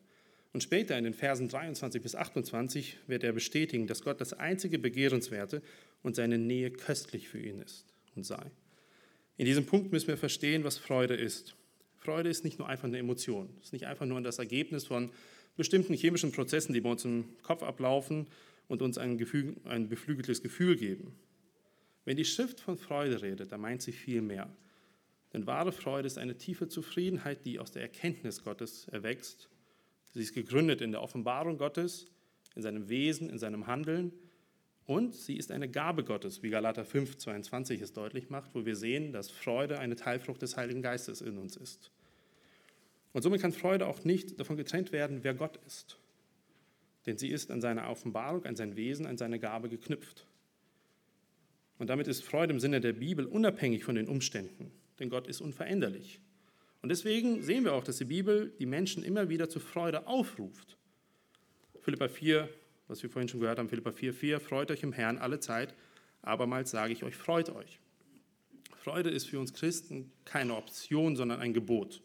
Und 0.51 0.63
später 0.63 0.97
in 0.97 1.03
den 1.03 1.13
Versen 1.13 1.47
23 1.47 2.01
bis 2.01 2.15
28 2.15 2.97
wird 3.07 3.23
er 3.23 3.33
bestätigen, 3.33 3.87
dass 3.87 4.01
Gott 4.01 4.19
das 4.19 4.33
einzige 4.33 4.79
Begehrenswerte 4.79 5.61
und 6.01 6.15
seine 6.15 6.37
Nähe 6.37 6.71
köstlich 6.71 7.29
für 7.29 7.39
ihn 7.39 7.61
ist 7.61 7.85
und 8.15 8.25
sei. 8.25 8.51
In 9.37 9.45
diesem 9.45 9.65
Punkt 9.65 9.91
müssen 9.91 10.07
wir 10.07 10.17
verstehen, 10.17 10.63
was 10.63 10.77
Freude 10.77 11.15
ist. 11.15 11.55
Freude 11.97 12.29
ist 12.29 12.43
nicht 12.43 12.59
nur 12.59 12.67
einfach 12.67 12.87
eine 12.87 12.97
Emotion, 12.97 13.49
es 13.59 13.67
ist 13.67 13.73
nicht 13.73 13.85
einfach 13.85 14.05
nur 14.05 14.19
das 14.21 14.39
Ergebnis 14.39 14.85
von 14.85 15.11
bestimmten 15.55 15.93
chemischen 15.93 16.31
Prozessen, 16.31 16.73
die 16.73 16.81
bei 16.81 16.89
uns 16.89 17.05
im 17.05 17.25
Kopf 17.43 17.63
ablaufen 17.63 18.27
und 18.69 18.81
uns 18.81 18.97
ein, 18.97 19.17
Gefühl, 19.17 19.57
ein 19.65 19.89
beflügeltes 19.89 20.41
Gefühl 20.41 20.77
geben. 20.77 21.13
Wenn 22.05 22.15
die 22.15 22.25
Schrift 22.25 22.61
von 22.61 22.77
Freude 22.77 23.21
redet, 23.21 23.51
dann 23.51 23.59
meint 23.59 23.81
sie 23.81 23.91
viel 23.91 24.21
mehr. 24.21 24.49
Denn 25.33 25.45
wahre 25.45 25.71
Freude 25.71 26.07
ist 26.07 26.17
eine 26.17 26.37
tiefe 26.37 26.69
Zufriedenheit, 26.69 27.45
die 27.45 27.59
aus 27.59 27.71
der 27.71 27.81
Erkenntnis 27.81 28.43
Gottes 28.43 28.87
erwächst. 28.87 29.49
Sie 30.13 30.21
ist 30.21 30.33
gegründet 30.33 30.81
in 30.81 30.91
der 30.91 31.01
Offenbarung 31.01 31.57
Gottes, 31.57 32.07
in 32.55 32.61
seinem 32.61 32.89
Wesen, 32.89 33.29
in 33.29 33.37
seinem 33.37 33.67
Handeln. 33.67 34.13
Und 34.85 35.13
sie 35.13 35.35
ist 35.35 35.51
eine 35.51 35.69
Gabe 35.69 36.03
Gottes, 36.03 36.41
wie 36.41 36.49
Galater 36.49 36.85
5, 36.85 37.17
22 37.17 37.81
es 37.81 37.93
deutlich 37.93 38.29
macht, 38.29 38.55
wo 38.55 38.65
wir 38.65 38.75
sehen, 38.75 39.11
dass 39.11 39.29
Freude 39.29 39.79
eine 39.79 39.95
Teilfrucht 39.95 40.41
des 40.41 40.57
Heiligen 40.57 40.81
Geistes 40.81 41.21
in 41.21 41.37
uns 41.37 41.57
ist. 41.57 41.91
Und 43.13 43.23
somit 43.23 43.41
kann 43.41 43.51
Freude 43.51 43.87
auch 43.87 44.03
nicht 44.03 44.39
davon 44.39 44.57
getrennt 44.57 44.91
werden, 44.91 45.23
wer 45.23 45.33
Gott 45.33 45.59
ist 45.65 45.99
denn 47.05 47.17
sie 47.17 47.29
ist 47.29 47.51
an 47.51 47.61
seine 47.61 47.87
Offenbarung, 47.87 48.45
an 48.45 48.55
sein 48.55 48.75
Wesen, 48.75 49.05
an 49.05 49.17
seine 49.17 49.39
Gabe 49.39 49.69
geknüpft. 49.69 50.25
Und 51.77 51.87
damit 51.87 52.07
ist 52.07 52.23
Freude 52.23 52.53
im 52.53 52.59
Sinne 52.59 52.81
der 52.81 52.93
Bibel 52.93 53.25
unabhängig 53.25 53.83
von 53.83 53.95
den 53.95 54.07
Umständen, 54.07 54.71
denn 54.99 55.09
Gott 55.09 55.27
ist 55.27 55.41
unveränderlich. 55.41 56.19
Und 56.81 56.89
deswegen 56.89 57.41
sehen 57.41 57.63
wir 57.63 57.73
auch, 57.73 57.83
dass 57.83 57.97
die 57.97 58.05
Bibel 58.05 58.53
die 58.59 58.65
Menschen 58.65 59.03
immer 59.03 59.29
wieder 59.29 59.49
zur 59.49 59.61
Freude 59.61 60.07
aufruft. 60.07 60.77
Philippa 61.81 62.07
4, 62.07 62.49
was 62.87 63.01
wir 63.01 63.09
vorhin 63.09 63.29
schon 63.29 63.39
gehört 63.39 63.59
haben, 63.59 63.69
Philippa 63.69 63.91
4, 63.91 64.13
4, 64.13 64.39
freut 64.39 64.71
euch 64.71 64.83
im 64.83 64.93
Herrn 64.93 65.17
alle 65.17 65.39
Zeit, 65.39 65.73
abermals 66.21 66.71
sage 66.71 66.93
ich 66.93 67.03
euch, 67.03 67.15
freut 67.15 67.49
euch. 67.49 67.79
Freude 68.75 69.09
ist 69.09 69.27
für 69.27 69.39
uns 69.39 69.53
Christen 69.53 70.11
keine 70.25 70.55
Option, 70.55 71.15
sondern 71.15 71.39
ein 71.39 71.53
Gebot. 71.53 72.01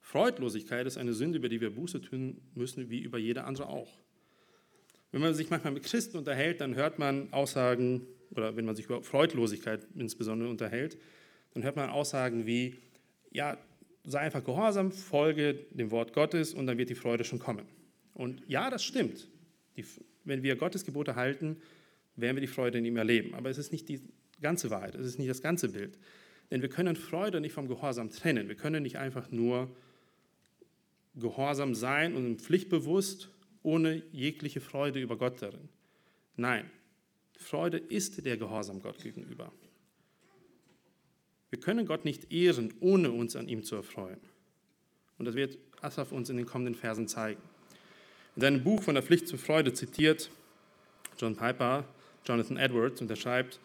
Freudlosigkeit 0.00 0.86
ist 0.86 0.98
eine 0.98 1.12
Sünde, 1.12 1.38
über 1.38 1.48
die 1.48 1.60
wir 1.60 1.74
Buße 1.74 2.00
tun 2.00 2.40
müssen, 2.54 2.90
wie 2.90 3.00
über 3.00 3.18
jede 3.18 3.44
andere 3.44 3.68
auch. 3.68 4.01
Wenn 5.12 5.20
man 5.20 5.34
sich 5.34 5.50
manchmal 5.50 5.74
mit 5.74 5.84
Christen 5.84 6.16
unterhält, 6.16 6.60
dann 6.60 6.74
hört 6.74 6.98
man 6.98 7.32
Aussagen, 7.32 8.06
oder 8.30 8.56
wenn 8.56 8.64
man 8.64 8.74
sich 8.74 8.86
über 8.86 9.02
Freudlosigkeit 9.02 9.86
insbesondere 9.94 10.48
unterhält, 10.48 10.96
dann 11.52 11.62
hört 11.62 11.76
man 11.76 11.90
Aussagen 11.90 12.46
wie, 12.46 12.76
ja, 13.30 13.58
sei 14.04 14.20
einfach 14.20 14.42
gehorsam, 14.42 14.90
folge 14.90 15.54
dem 15.70 15.90
Wort 15.90 16.14
Gottes 16.14 16.54
und 16.54 16.66
dann 16.66 16.78
wird 16.78 16.88
die 16.88 16.94
Freude 16.94 17.24
schon 17.24 17.38
kommen. 17.38 17.66
Und 18.14 18.42
ja, 18.48 18.70
das 18.70 18.82
stimmt. 18.82 19.28
Die, 19.76 19.84
wenn 20.24 20.42
wir 20.42 20.56
Gottes 20.56 20.84
Gebote 20.84 21.14
halten, 21.14 21.58
werden 22.16 22.36
wir 22.36 22.40
die 22.40 22.46
Freude 22.46 22.78
in 22.78 22.84
ihm 22.84 22.96
erleben. 22.96 23.34
Aber 23.34 23.50
es 23.50 23.58
ist 23.58 23.70
nicht 23.70 23.88
die 23.88 24.00
ganze 24.40 24.70
Wahrheit, 24.70 24.94
es 24.94 25.06
ist 25.06 25.18
nicht 25.18 25.30
das 25.30 25.42
ganze 25.42 25.68
Bild. 25.68 25.98
Denn 26.50 26.62
wir 26.62 26.68
können 26.68 26.96
Freude 26.96 27.40
nicht 27.40 27.52
vom 27.52 27.68
Gehorsam 27.68 28.10
trennen. 28.10 28.48
Wir 28.48 28.56
können 28.56 28.82
nicht 28.82 28.98
einfach 28.98 29.30
nur 29.30 29.70
gehorsam 31.14 31.74
sein 31.74 32.14
und 32.14 32.40
pflichtbewusst 32.40 33.30
ohne 33.62 34.02
jegliche 34.12 34.60
Freude 34.60 35.00
über 35.00 35.16
Gott 35.16 35.40
darin. 35.40 35.68
Nein, 36.36 36.70
Freude 37.36 37.78
ist 37.78 38.24
der 38.24 38.36
Gehorsam 38.36 38.80
Gott 38.80 39.02
gegenüber. 39.02 39.52
Wir 41.50 41.60
können 41.60 41.86
Gott 41.86 42.04
nicht 42.04 42.32
ehren, 42.32 42.72
ohne 42.80 43.10
uns 43.10 43.36
an 43.36 43.48
ihm 43.48 43.62
zu 43.62 43.76
erfreuen. 43.76 44.20
Und 45.18 45.26
das 45.26 45.34
wird 45.34 45.58
Asaf 45.80 46.12
uns 46.12 46.30
in 46.30 46.36
den 46.36 46.46
kommenden 46.46 46.74
Versen 46.74 47.08
zeigen. 47.08 47.40
In 48.36 48.42
seinem 48.42 48.64
Buch 48.64 48.82
von 48.82 48.94
der 48.94 49.02
Pflicht 49.02 49.28
zur 49.28 49.38
Freude 49.38 49.74
zitiert 49.74 50.30
John 51.18 51.36
Piper 51.36 51.84
Jonathan 52.24 52.56
Edwards 52.56 53.00
und 53.00 53.10
er 53.10 53.16
schreibt, 53.16 53.58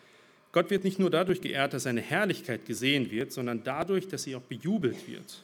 Gott 0.52 0.70
wird 0.70 0.84
nicht 0.84 1.00
nur 1.00 1.10
dadurch 1.10 1.42
geehrt, 1.42 1.74
dass 1.74 1.84
seine 1.84 2.02
Herrlichkeit 2.02 2.66
gesehen 2.66 3.12
wird, 3.12 3.32
sondern 3.32 3.64
dadurch, 3.64 4.08
dass 4.08 4.24
sie 4.24 4.36
auch 4.36 4.42
bejubelt 4.42 5.08
wird. 5.08 5.44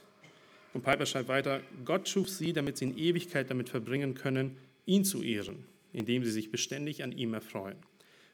Und 0.74 0.84
Piper 0.84 1.06
schreibt 1.06 1.27
weiter, 1.27 1.62
Gott 1.86 2.10
schuf 2.10 2.30
sie, 2.30 2.51
damit 2.51 2.77
sie 2.77 2.86
in 2.86 2.98
Ewigkeit 2.98 3.50
damit 3.50 3.70
verbringen 3.70 4.15
können, 4.15 4.58
ihn 4.86 5.06
zu 5.06 5.22
ehren, 5.22 5.65
indem 5.94 6.24
sie 6.24 6.32
sich 6.32 6.51
beständig 6.51 7.03
an 7.03 7.12
ihm 7.12 7.34
erfreuen. 7.34 7.77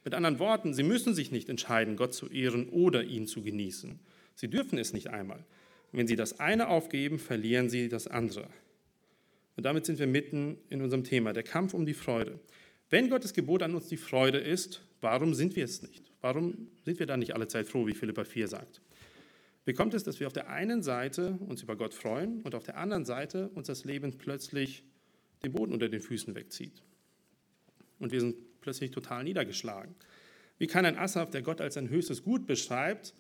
Mit 0.06 0.14
anderen 0.14 0.40
Worten, 0.40 0.74
sie 0.74 0.84
müssen 0.84 1.14
sich 1.14 1.32
nicht 1.32 1.50
entscheiden, 1.50 1.98
Gott 1.98 2.14
zu 2.14 2.30
ehren 2.30 2.70
oder 2.70 3.04
ihn 3.04 3.28
zu 3.28 3.44
genießen. 3.44 4.00
Sie 4.36 4.48
dürfen 4.48 4.78
es 4.80 4.94
nicht 4.94 5.10
einmal. 5.10 5.44
Wenn 5.92 6.08
sie 6.08 6.16
das 6.16 6.40
eine 6.40 6.70
aufgeben, 6.70 7.20
verlieren 7.20 7.70
sie 7.70 7.90
das 7.90 8.08
andere. 8.08 8.48
Und 9.58 9.66
damit 9.66 9.86
sind 9.86 10.00
wir 10.00 10.08
mitten 10.08 10.58
in 10.70 10.82
unserem 10.82 11.04
Thema, 11.04 11.34
der 11.34 11.44
Kampf 11.44 11.74
um 11.74 11.86
die 11.86 11.94
Freude. 11.94 12.40
Wenn 12.90 13.10
Gottes 13.10 13.34
Gebot 13.34 13.62
an 13.62 13.76
uns 13.76 13.88
die 13.88 13.98
Freude 13.98 14.38
ist, 14.38 14.82
warum 15.02 15.34
sind 15.34 15.56
wir 15.58 15.66
es 15.66 15.82
nicht? 15.82 16.12
Warum 16.22 16.70
sind 16.86 17.00
wir 17.00 17.06
da 17.06 17.18
nicht 17.18 17.34
alle 17.36 17.48
Zeit 17.48 17.68
froh, 17.68 17.86
wie 17.86 17.94
Philippa 17.94 18.24
4 18.24 18.48
sagt? 18.48 18.82
Wie 19.70 19.76
kommt 19.76 19.94
es, 19.94 20.04
dass 20.04 20.20
wir 20.20 20.26
auf 20.26 20.34
der 20.34 20.50
einen 20.50 20.82
Seite 20.82 21.38
uns 21.48 21.62
über 21.62 21.76
Gott 21.76 21.94
freuen 21.94 22.42
und 22.42 22.56
auf 22.56 22.64
der 22.64 22.78
anderen 22.78 23.06
Seite 23.06 23.50
uns 23.50 23.68
das 23.68 23.86
Leben 23.86 24.18
plötzlich 24.18 24.84
den 25.44 25.52
Boden 25.52 25.74
unter 25.74 25.90
den 25.90 26.02
Füßen 26.02 26.34
wegzieht? 26.34 26.82
Und 28.00 28.12
wir 28.12 28.20
sind 28.20 28.36
plötzlich 28.62 28.90
total 28.90 29.24
niedergeschlagen. 29.24 29.94
Wie 30.58 30.66
kann 30.66 30.86
ein 30.86 30.98
Asaf, 30.98 31.30
der 31.30 31.44
Gott 31.44 31.62
als 31.62 31.76
sein 31.76 31.88
höchstes 31.88 32.24
Gut 32.24 32.48
beschreibt, 32.48 33.14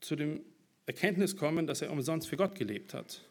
zu 0.00 0.16
dem 0.16 0.40
Erkenntnis 0.84 1.36
kommen, 1.36 1.68
dass 1.68 1.80
er 1.80 1.92
umsonst 1.92 2.26
für 2.26 2.36
Gott 2.36 2.56
gelebt 2.56 2.92
hat? 2.92 3.22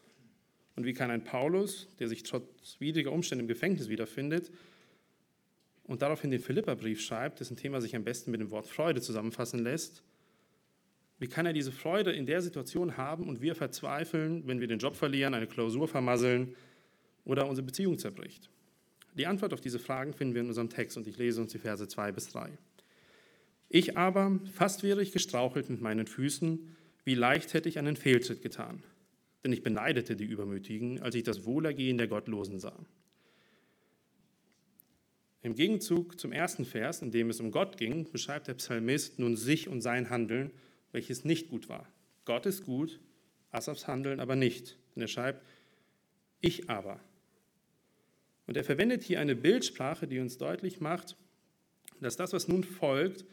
Und 0.74 0.86
wie 0.86 0.94
kann 0.94 1.10
ein 1.10 1.22
Paulus, 1.22 1.86
der 1.98 2.08
sich 2.08 2.22
trotz 2.22 2.80
widriger 2.80 3.12
Umstände 3.12 3.42
im 3.42 3.48
Gefängnis 3.48 3.90
wiederfindet 3.90 4.50
und 5.84 6.00
daraufhin 6.00 6.30
den 6.30 6.40
Philipperbrief 6.40 6.98
schreibt, 6.98 7.40
dessen 7.40 7.58
Thema 7.58 7.82
sich 7.82 7.94
am 7.94 8.04
besten 8.04 8.30
mit 8.30 8.40
dem 8.40 8.50
Wort 8.52 8.68
Freude 8.68 9.02
zusammenfassen 9.02 9.58
lässt, 9.58 10.02
wie 11.18 11.28
kann 11.28 11.46
er 11.46 11.52
diese 11.52 11.72
Freude 11.72 12.12
in 12.12 12.26
der 12.26 12.42
Situation 12.42 12.96
haben 12.96 13.28
und 13.28 13.40
wir 13.40 13.54
verzweifeln, 13.54 14.46
wenn 14.46 14.60
wir 14.60 14.66
den 14.66 14.78
Job 14.78 14.96
verlieren, 14.96 15.34
eine 15.34 15.46
Klausur 15.46 15.88
vermasseln 15.88 16.54
oder 17.24 17.48
unsere 17.48 17.64
Beziehung 17.64 17.98
zerbricht? 17.98 18.50
Die 19.16 19.26
Antwort 19.26 19.54
auf 19.54 19.62
diese 19.62 19.78
Fragen 19.78 20.12
finden 20.12 20.34
wir 20.34 20.42
in 20.42 20.48
unserem 20.48 20.68
Text 20.68 20.96
und 20.98 21.06
ich 21.06 21.16
lese 21.16 21.40
uns 21.40 21.52
die 21.52 21.58
Verse 21.58 21.88
2 21.88 22.12
bis 22.12 22.28
3. 22.28 22.50
Ich 23.68 23.96
aber, 23.96 24.38
fast 24.52 24.82
wäre 24.82 25.02
ich 25.02 25.12
gestrauchelt 25.12 25.70
mit 25.70 25.80
meinen 25.80 26.06
Füßen, 26.06 26.76
wie 27.04 27.14
leicht 27.14 27.54
hätte 27.54 27.68
ich 27.68 27.78
einen 27.78 27.96
Fehltritt 27.96 28.42
getan. 28.42 28.82
Denn 29.42 29.52
ich 29.52 29.62
beneidete 29.62 30.16
die 30.16 30.24
Übermütigen, 30.24 31.00
als 31.00 31.14
ich 31.14 31.22
das 31.22 31.46
Wohlergehen 31.46 31.98
der 31.98 32.08
Gottlosen 32.08 32.58
sah. 32.58 32.78
Im 35.42 35.54
Gegenzug 35.54 36.18
zum 36.18 36.32
ersten 36.32 36.64
Vers, 36.64 37.02
in 37.02 37.12
dem 37.12 37.30
es 37.30 37.40
um 37.40 37.52
Gott 37.52 37.76
ging, 37.76 38.10
beschreibt 38.10 38.48
der 38.48 38.54
Psalmist 38.54 39.18
nun 39.18 39.36
sich 39.36 39.68
und 39.68 39.80
sein 39.80 40.10
Handeln, 40.10 40.50
welches 40.92 41.24
nicht 41.24 41.48
gut 41.48 41.68
war. 41.68 41.86
Gott 42.24 42.46
ist 42.46 42.64
gut, 42.64 43.00
Asafs 43.50 43.86
Handeln 43.86 44.20
aber 44.20 44.36
nicht. 44.36 44.76
Und 44.94 45.02
er 45.02 45.08
schreibt, 45.08 45.44
ich 46.40 46.68
aber. 46.68 47.00
Und 48.46 48.56
er 48.56 48.64
verwendet 48.64 49.02
hier 49.02 49.20
eine 49.20 49.34
Bildsprache, 49.34 50.06
die 50.06 50.20
uns 50.20 50.38
deutlich 50.38 50.80
macht, 50.80 51.16
dass 52.00 52.16
das, 52.16 52.32
was 52.32 52.48
nun 52.48 52.64
folgt, 52.64 53.24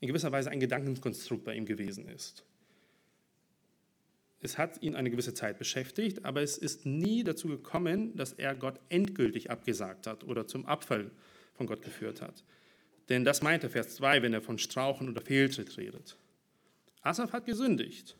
in 0.00 0.08
gewisser 0.08 0.32
Weise 0.32 0.50
ein 0.50 0.60
Gedankenkonstrukt 0.60 1.44
bei 1.44 1.54
ihm 1.54 1.66
gewesen 1.66 2.08
ist. 2.08 2.44
Es 4.40 4.58
hat 4.58 4.82
ihn 4.82 4.94
eine 4.94 5.10
gewisse 5.10 5.34
Zeit 5.34 5.58
beschäftigt, 5.58 6.24
aber 6.24 6.42
es 6.42 6.58
ist 6.58 6.84
nie 6.84 7.24
dazu 7.24 7.48
gekommen, 7.48 8.14
dass 8.16 8.32
er 8.32 8.54
Gott 8.54 8.78
endgültig 8.90 9.50
abgesagt 9.50 10.06
hat 10.06 10.24
oder 10.24 10.46
zum 10.46 10.66
Abfall 10.66 11.10
von 11.54 11.66
Gott 11.66 11.82
geführt 11.82 12.20
hat. 12.20 12.44
Denn 13.08 13.24
das 13.24 13.42
meint 13.42 13.62
der 13.62 13.70
Vers 13.70 13.96
2, 13.96 14.22
wenn 14.22 14.34
er 14.34 14.42
von 14.42 14.58
Strauchen 14.58 15.08
oder 15.08 15.20
Fehltritt 15.20 15.76
redet. 15.78 16.16
Asaf 17.06 17.32
hat 17.32 17.46
gesündigt, 17.46 18.16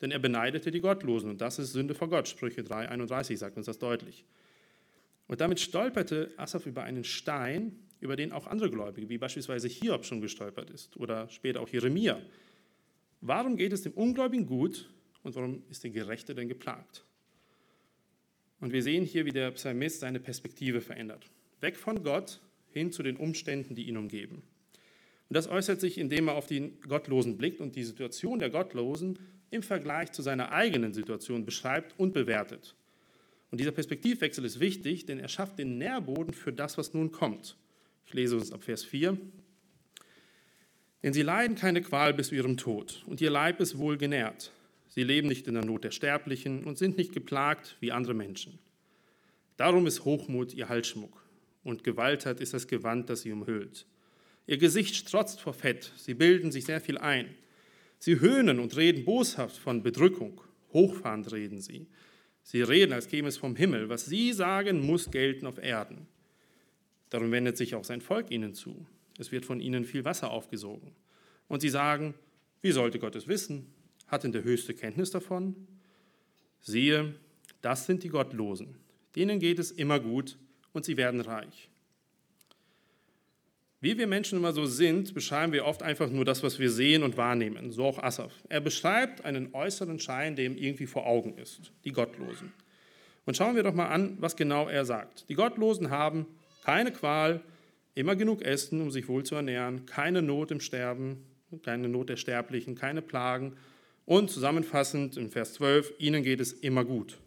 denn 0.00 0.10
er 0.10 0.18
beneidete 0.18 0.70
die 0.70 0.80
Gottlosen 0.80 1.30
und 1.30 1.40
das 1.40 1.58
ist 1.58 1.72
Sünde 1.72 1.94
vor 1.94 2.08
Gott. 2.08 2.28
Sprüche 2.28 2.62
3,31 2.62 3.36
sagt 3.36 3.56
uns 3.56 3.66
das 3.66 3.78
deutlich. 3.78 4.24
Und 5.26 5.40
damit 5.40 5.60
stolperte 5.60 6.32
Asaf 6.36 6.66
über 6.66 6.84
einen 6.84 7.04
Stein, 7.04 7.76
über 8.00 8.16
den 8.16 8.32
auch 8.32 8.46
andere 8.46 8.70
Gläubige, 8.70 9.08
wie 9.08 9.18
beispielsweise 9.18 9.68
Hiob 9.68 10.04
schon 10.04 10.20
gestolpert 10.20 10.70
ist 10.70 10.96
oder 10.96 11.28
später 11.28 11.60
auch 11.60 11.68
Jeremia. 11.68 12.20
Warum 13.20 13.56
geht 13.56 13.72
es 13.72 13.82
dem 13.82 13.92
Ungläubigen 13.92 14.46
gut 14.46 14.88
und 15.22 15.34
warum 15.34 15.62
ist 15.68 15.84
der 15.84 15.90
Gerechte 15.90 16.34
denn 16.34 16.48
geplagt? 16.48 17.04
Und 18.60 18.72
wir 18.72 18.82
sehen 18.82 19.04
hier, 19.04 19.26
wie 19.26 19.32
der 19.32 19.50
Psalmist 19.52 20.00
seine 20.00 20.20
Perspektive 20.20 20.80
verändert. 20.80 21.30
Weg 21.60 21.76
von 21.76 22.02
Gott 22.02 22.40
hin 22.70 22.92
zu 22.92 23.02
den 23.02 23.16
Umständen, 23.16 23.74
die 23.74 23.88
ihn 23.88 23.96
umgeben. 23.96 24.42
Und 25.30 25.36
das 25.36 25.48
äußert 25.48 25.80
sich, 25.80 25.96
indem 25.96 26.26
er 26.26 26.34
auf 26.34 26.48
die 26.48 26.72
Gottlosen 26.88 27.38
blickt 27.38 27.60
und 27.60 27.76
die 27.76 27.84
Situation 27.84 28.40
der 28.40 28.50
Gottlosen 28.50 29.16
im 29.50 29.62
Vergleich 29.62 30.10
zu 30.10 30.22
seiner 30.22 30.50
eigenen 30.50 30.92
Situation 30.92 31.44
beschreibt 31.44 31.96
und 32.00 32.12
bewertet. 32.12 32.74
Und 33.52 33.60
dieser 33.60 33.70
Perspektivwechsel 33.70 34.44
ist 34.44 34.58
wichtig, 34.58 35.06
denn 35.06 35.20
er 35.20 35.28
schafft 35.28 35.60
den 35.60 35.78
Nährboden 35.78 36.34
für 36.34 36.52
das, 36.52 36.78
was 36.78 36.94
nun 36.94 37.12
kommt. 37.12 37.56
Ich 38.06 38.12
lese 38.12 38.34
uns 38.34 38.50
ab 38.50 38.64
Vers 38.64 38.82
4. 38.82 39.16
Denn 41.04 41.12
sie 41.12 41.22
leiden 41.22 41.54
keine 41.54 41.80
Qual 41.80 42.12
bis 42.12 42.28
zu 42.28 42.34
ihrem 42.34 42.56
Tod, 42.56 43.04
und 43.06 43.20
ihr 43.20 43.30
Leib 43.30 43.60
ist 43.60 43.78
wohl 43.78 43.98
genährt. 43.98 44.50
Sie 44.88 45.04
leben 45.04 45.28
nicht 45.28 45.46
in 45.46 45.54
der 45.54 45.64
Not 45.64 45.84
der 45.84 45.92
Sterblichen 45.92 46.64
und 46.64 46.76
sind 46.76 46.96
nicht 46.96 47.12
geplagt 47.12 47.76
wie 47.78 47.92
andere 47.92 48.14
Menschen. 48.14 48.58
Darum 49.56 49.86
ist 49.86 50.04
Hochmut 50.04 50.54
ihr 50.54 50.68
Halsschmuck, 50.68 51.24
und 51.62 51.84
Gewalttat 51.84 52.40
ist 52.40 52.52
das 52.52 52.66
Gewand, 52.66 53.08
das 53.08 53.22
sie 53.22 53.30
umhüllt. 53.30 53.86
Ihr 54.50 54.58
Gesicht 54.58 54.96
strotzt 54.96 55.40
vor 55.40 55.54
Fett, 55.54 55.92
sie 55.96 56.14
bilden 56.14 56.50
sich 56.50 56.64
sehr 56.64 56.80
viel 56.80 56.98
ein. 56.98 57.36
Sie 58.00 58.18
höhnen 58.18 58.58
und 58.58 58.76
reden 58.76 59.04
boshaft 59.04 59.56
von 59.56 59.84
Bedrückung, 59.84 60.40
hochfahrend 60.72 61.30
reden 61.30 61.60
sie. 61.60 61.86
Sie 62.42 62.60
reden, 62.60 62.92
als 62.92 63.06
käme 63.06 63.28
es 63.28 63.36
vom 63.36 63.54
Himmel. 63.54 63.88
Was 63.88 64.06
sie 64.06 64.32
sagen, 64.32 64.84
muss 64.84 65.12
gelten 65.12 65.46
auf 65.46 65.58
Erden. 65.58 66.08
Darum 67.10 67.30
wendet 67.30 67.56
sich 67.58 67.76
auch 67.76 67.84
sein 67.84 68.00
Volk 68.00 68.32
ihnen 68.32 68.52
zu. 68.52 68.84
Es 69.20 69.30
wird 69.30 69.44
von 69.44 69.60
ihnen 69.60 69.84
viel 69.84 70.04
Wasser 70.04 70.32
aufgesogen. 70.32 70.96
Und 71.46 71.60
sie 71.60 71.68
sagen, 71.68 72.14
wie 72.60 72.72
sollte 72.72 72.98
Gott 72.98 73.14
es 73.14 73.28
wissen? 73.28 73.72
Hat 74.08 74.24
denn 74.24 74.32
der 74.32 74.42
Höchste 74.42 74.74
Kenntnis 74.74 75.12
davon? 75.12 75.54
Siehe, 76.58 77.14
das 77.62 77.86
sind 77.86 78.02
die 78.02 78.08
Gottlosen. 78.08 78.74
Denen 79.14 79.38
geht 79.38 79.60
es 79.60 79.70
immer 79.70 80.00
gut 80.00 80.38
und 80.72 80.84
sie 80.84 80.96
werden 80.96 81.20
reich. 81.20 81.70
Wie 83.82 83.96
wir 83.96 84.06
Menschen 84.06 84.38
immer 84.38 84.52
so 84.52 84.66
sind, 84.66 85.14
beschreiben 85.14 85.54
wir 85.54 85.64
oft 85.64 85.82
einfach 85.82 86.10
nur 86.10 86.26
das, 86.26 86.42
was 86.42 86.58
wir 86.58 86.70
sehen 86.70 87.02
und 87.02 87.16
wahrnehmen. 87.16 87.72
So 87.72 87.84
auch 87.84 87.98
Asaf. 87.98 88.32
Er 88.50 88.60
beschreibt 88.60 89.24
einen 89.24 89.54
äußeren 89.54 89.98
Schein, 89.98 90.36
der 90.36 90.44
ihm 90.44 90.58
irgendwie 90.58 90.86
vor 90.86 91.06
Augen 91.06 91.38
ist. 91.38 91.72
Die 91.84 91.92
Gottlosen. 91.92 92.52
Und 93.24 93.38
schauen 93.38 93.56
wir 93.56 93.62
doch 93.62 93.72
mal 93.72 93.88
an, 93.88 94.18
was 94.20 94.36
genau 94.36 94.68
er 94.68 94.84
sagt. 94.84 95.28
Die 95.30 95.34
Gottlosen 95.34 95.88
haben 95.88 96.26
keine 96.62 96.92
Qual, 96.92 97.40
immer 97.94 98.16
genug 98.16 98.42
Essen, 98.42 98.82
um 98.82 98.90
sich 98.90 99.08
wohl 99.08 99.24
zu 99.24 99.34
ernähren, 99.34 99.86
keine 99.86 100.20
Not 100.20 100.50
im 100.50 100.60
Sterben, 100.60 101.24
keine 101.62 101.88
Not 101.88 102.10
der 102.10 102.16
Sterblichen, 102.16 102.74
keine 102.74 103.00
Plagen. 103.00 103.56
Und 104.04 104.30
zusammenfassend 104.30 105.16
im 105.16 105.30
Vers 105.30 105.54
12, 105.54 105.94
ihnen 105.98 106.22
geht 106.22 106.40
es 106.40 106.52
immer 106.52 106.84
gut. 106.84 107.18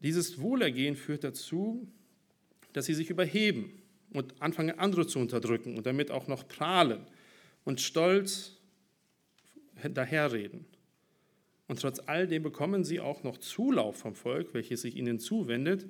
Dieses 0.00 0.40
Wohlergehen 0.40 0.96
führt 0.96 1.22
dazu, 1.22 1.86
dass 2.72 2.86
sie 2.86 2.94
sich 2.94 3.10
überheben 3.10 3.81
und 4.12 4.40
anfangen, 4.40 4.78
andere 4.78 5.06
zu 5.06 5.18
unterdrücken 5.18 5.76
und 5.76 5.86
damit 5.86 6.10
auch 6.10 6.28
noch 6.28 6.46
prahlen 6.46 7.06
und 7.64 7.80
stolz 7.80 8.56
daherreden. 9.82 10.66
Und 11.68 11.80
trotz 11.80 12.00
all 12.06 12.26
dem 12.26 12.42
bekommen 12.42 12.84
sie 12.84 13.00
auch 13.00 13.22
noch 13.22 13.38
Zulauf 13.38 13.96
vom 13.96 14.14
Volk, 14.14 14.52
welches 14.52 14.82
sich 14.82 14.96
ihnen 14.96 15.18
zuwendet 15.18 15.86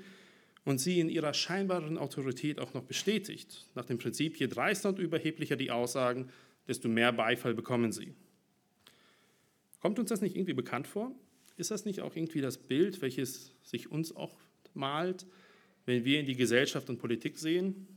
und 0.65 0.79
sie 0.79 1.01
in 1.01 1.09
ihrer 1.09 1.35
scheinbaren 1.35 1.99
Autorität 1.99 2.61
auch 2.61 2.75
noch 2.75 2.85
bestätigt. 2.85 3.67
Nach 3.75 3.85
dem 3.85 3.99
Prinzip, 3.99 4.37
je 4.37 4.47
dreister 4.47 4.91
und 4.91 4.99
überheblicher 4.99 5.57
die 5.57 5.71
Aussagen, 5.71 6.29
desto 6.69 6.89
mehr 6.89 7.13
Beifall 7.13 7.55
bekommen 7.55 7.91
sie. 7.91 8.15
Kommt 9.81 9.99
uns 9.99 10.11
das 10.11 10.21
nicht 10.21 10.37
irgendwie 10.37 10.53
bekannt 10.53 10.87
vor? 10.87 11.13
Ist 11.57 11.73
das 11.73 11.85
nicht 11.85 12.01
auch 12.01 12.15
irgendwie 12.15 12.41
das 12.41 12.59
Bild, 12.59 13.03
welches 13.03 13.53
sich 13.63 13.91
uns 13.91 14.15
auch 14.15 14.39
malt, 14.75 15.27
wenn 15.85 16.05
wir 16.05 16.21
in 16.21 16.27
die 16.27 16.37
Gesellschaft 16.37 16.89
und 16.89 16.99
Politik 16.99 17.39
sehen? 17.39 17.89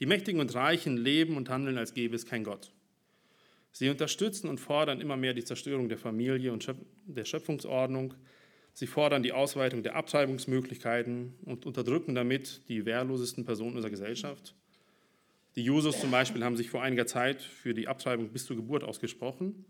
Die 0.00 0.06
Mächtigen 0.06 0.40
und 0.40 0.54
Reichen 0.54 0.96
leben 0.96 1.36
und 1.36 1.48
handeln, 1.48 1.78
als 1.78 1.94
gäbe 1.94 2.16
es 2.16 2.26
kein 2.26 2.44
Gott. 2.44 2.72
Sie 3.72 3.88
unterstützen 3.88 4.48
und 4.48 4.60
fordern 4.60 5.00
immer 5.00 5.16
mehr 5.16 5.34
die 5.34 5.44
Zerstörung 5.44 5.88
der 5.88 5.98
Familie 5.98 6.52
und 6.52 6.72
der 7.06 7.24
Schöpfungsordnung. 7.24 8.14
Sie 8.72 8.86
fordern 8.86 9.22
die 9.22 9.32
Ausweitung 9.32 9.82
der 9.82 9.96
Abtreibungsmöglichkeiten 9.96 11.34
und 11.44 11.66
unterdrücken 11.66 12.14
damit 12.14 12.68
die 12.68 12.86
wehrlosesten 12.86 13.44
Personen 13.44 13.76
unserer 13.76 13.90
Gesellschaft. 13.90 14.54
Die 15.56 15.62
Jusos 15.62 16.00
zum 16.00 16.10
Beispiel 16.10 16.44
haben 16.44 16.56
sich 16.56 16.70
vor 16.70 16.82
einiger 16.82 17.06
Zeit 17.06 17.42
für 17.42 17.74
die 17.74 17.86
Abtreibung 17.86 18.28
bis 18.30 18.46
zur 18.46 18.56
Geburt 18.56 18.82
ausgesprochen. 18.82 19.64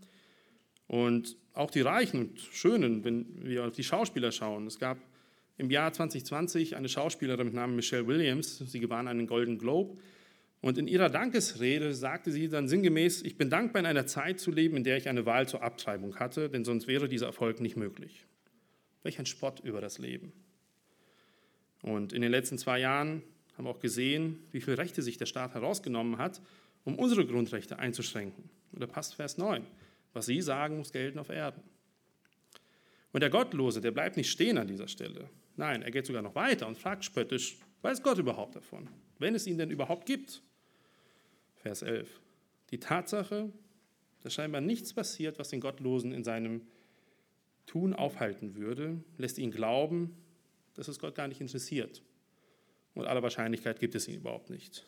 Und 0.87 1.37
auch 1.53 1.71
die 1.71 1.83
Reichen 1.83 2.21
und 2.21 2.41
Schönen, 2.41 3.05
wenn 3.05 3.45
wir 3.45 3.67
auf 3.67 3.73
die 3.73 3.85
Schauspieler 3.85 4.33
schauen. 4.33 4.67
Es 4.67 4.79
gab 4.79 4.99
im 5.57 5.71
Jahr 5.71 5.93
2020 5.93 6.77
eine 6.77 6.89
Schauspielerin 6.89 7.47
mit 7.47 7.55
Namen 7.55 7.77
Michelle 7.77 8.07
Williams. 8.07 8.59
Sie 8.59 8.81
gewann 8.81 9.09
einen 9.09 9.27
Golden 9.27 9.59
Globe 9.59 9.99
und 10.65 10.79
in 10.79 10.89
ihrer 10.89 11.11
Dankesrede 11.11 11.93
sagte 11.93 12.33
sie 12.33 12.49
dann 12.49 12.69
sinngemäß, 12.69 13.21
ich 13.21 13.37
bin 13.37 13.51
dankbar, 13.51 13.81
in 13.81 13.87
einer 13.87 14.07
Zeit 14.07 14.41
zu 14.41 14.51
leben, 14.51 14.79
in 14.79 14.83
der 14.83 14.97
ich 14.97 15.11
eine 15.11 15.27
Wahl 15.27 15.47
zur 15.47 15.63
Abtreibung 15.63 16.17
hatte, 16.17 16.49
denn 16.49 16.65
sonst 16.65 16.87
wäre 16.87 17.07
dieser 17.07 17.27
Erfolg 17.27 17.61
nicht 17.61 17.77
möglich. 17.77 18.25
Welch 19.03 19.19
ein 19.19 19.27
Spott 19.27 19.61
über 19.61 19.83
das 19.83 19.99
Leben. 19.99 20.33
Und 21.83 22.15
in 22.15 22.23
den 22.23 22.31
letzten 22.31 22.57
zwei 22.57 22.79
Jahren 22.79 23.23
haben 23.59 23.67
wir 23.67 23.71
auch 23.73 23.81
gesehen, 23.81 24.39
wie 24.53 24.63
viele 24.63 24.79
Rechte 24.79 25.03
sich 25.03 25.19
der 25.19 25.27
Staat 25.27 25.53
herausgenommen 25.53 26.17
hat, 26.17 26.41
um 26.85 26.99
unsere 26.99 27.27
Grundrechte 27.27 27.79
einzuschränken. 27.79 28.49
Und 28.73 28.81
da 28.81 28.87
passt 28.87 29.17
Vers 29.17 29.37
9. 29.37 29.67
Was 30.15 30.25
Sie 30.25 30.41
sagen, 30.41 30.79
muss 30.79 30.93
gelten 30.93 31.19
auf 31.19 31.29
Erden. 31.29 31.63
Und 33.13 33.21
der 33.21 33.29
Gottlose, 33.29 33.83
der 33.83 33.91
bleibt 33.91 34.17
nicht 34.17 34.31
stehen 34.31 34.57
an 34.57 34.67
dieser 34.67 34.89
Stelle. 34.89 35.29
Nein, 35.57 35.83
er 35.83 35.91
geht 35.91 36.07
sogar 36.07 36.23
noch 36.23 36.35
weiter 36.35 36.67
und 36.67 36.79
fragt 36.79 37.05
spöttisch, 37.05 37.59
weiß 37.83 38.03
Gott 38.03 38.19
überhaupt 38.19 38.57
davon? 38.57 38.89
Wenn 39.19 39.35
es 39.35 39.47
ihn 39.47 39.59
denn 39.59 39.71
überhaupt 39.71 40.07
gibt. 40.07 40.43
Vers 41.55 41.83
11. 41.83 42.21
Die 42.71 42.81
Tatsache, 42.81 43.53
dass 44.23 44.35
scheinbar 44.35 44.61
nichts 44.61 44.93
passiert, 44.93 45.39
was 45.39 45.49
den 45.49 45.61
Gottlosen 45.61 46.13
in 46.13 46.25
seinem 46.25 46.63
Tun 47.67 47.95
aufhalten 47.95 48.57
würde, 48.57 49.03
lässt 49.17 49.39
ihn 49.39 49.51
glauben, 49.51 50.17
dass 50.75 50.89
es 50.89 50.99
Gott 50.99 51.15
gar 51.15 51.29
nicht 51.29 51.41
interessiert. 51.41 52.03
Und 52.95 53.07
aller 53.07 53.23
Wahrscheinlichkeit 53.23 53.81
gibt 53.81 53.95
es 53.95 54.09
ihn 54.09 54.17
überhaupt 54.17 54.51
nicht. 54.51 54.87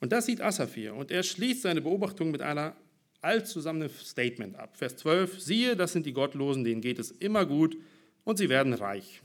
Und 0.00 0.12
das 0.12 0.26
sieht 0.26 0.40
Asaph 0.40 0.74
hier. 0.74 0.94
Und 0.94 1.10
er 1.10 1.22
schließt 1.22 1.62
seine 1.62 1.80
Beobachtung 1.80 2.30
mit 2.30 2.42
einer 2.42 2.76
allzusammen 3.22 3.88
Statement 3.88 4.56
ab. 4.56 4.76
Vers 4.76 4.96
12, 4.96 5.40
siehe, 5.40 5.76
das 5.76 5.92
sind 5.92 6.06
die 6.06 6.12
Gottlosen, 6.12 6.64
denen 6.64 6.80
geht 6.80 6.98
es 6.98 7.10
immer 7.10 7.46
gut 7.46 7.76
und 8.24 8.38
sie 8.38 8.48
werden 8.48 8.72
reich. 8.72 9.22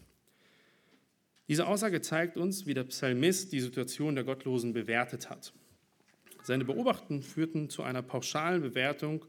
Diese 1.52 1.68
Aussage 1.68 2.00
zeigt 2.00 2.38
uns, 2.38 2.66
wie 2.66 2.74
der 2.74 2.86
Psalmist 2.86 3.52
die 3.52 3.60
Situation 3.60 4.16
der 4.16 4.24
Gottlosen 4.24 4.72
bewertet 4.72 5.30
hat. 5.30 5.52
Seine 6.44 6.64
Beobachtungen 6.64 7.22
führten 7.22 7.70
zu 7.70 7.84
einer 7.84 8.02
pauschalen 8.02 8.62
Bewertung, 8.62 9.26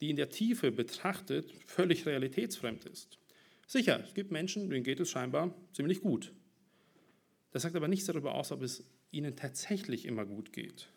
die 0.00 0.10
in 0.10 0.16
der 0.16 0.30
Tiefe 0.30 0.72
betrachtet 0.72 1.52
völlig 1.68 2.06
realitätsfremd 2.06 2.86
ist. 2.86 3.20
Sicher, 3.68 4.02
es 4.04 4.14
gibt 4.14 4.32
Menschen, 4.32 4.68
denen 4.68 4.82
geht 4.82 4.98
es 4.98 5.08
scheinbar 5.08 5.54
ziemlich 5.72 6.00
gut. 6.00 6.32
Das 7.52 7.62
sagt 7.62 7.76
aber 7.76 7.86
nichts 7.86 8.06
darüber 8.06 8.34
aus, 8.34 8.50
ob 8.50 8.60
es 8.60 8.82
ihnen 9.12 9.36
tatsächlich 9.36 10.06
immer 10.06 10.26
gut 10.26 10.52
geht. 10.52 10.88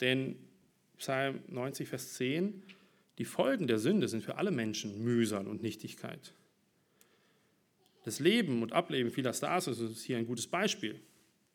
Denn 0.00 0.36
Psalm 0.96 1.40
90, 1.48 1.86
Vers 1.86 2.14
10, 2.14 2.62
die 3.18 3.26
Folgen 3.26 3.66
der 3.66 3.78
Sünde 3.78 4.08
sind 4.08 4.24
für 4.24 4.38
alle 4.38 4.52
Menschen 4.52 5.04
Mühsal 5.04 5.46
und 5.46 5.62
Nichtigkeit. 5.62 6.32
Das 8.06 8.20
Leben 8.20 8.62
und 8.62 8.72
Ableben 8.72 9.10
vieler 9.10 9.32
Stars 9.32 9.66
ist 9.66 10.02
hier 10.02 10.16
ein 10.16 10.26
gutes 10.26 10.46
Beispiel. 10.46 11.00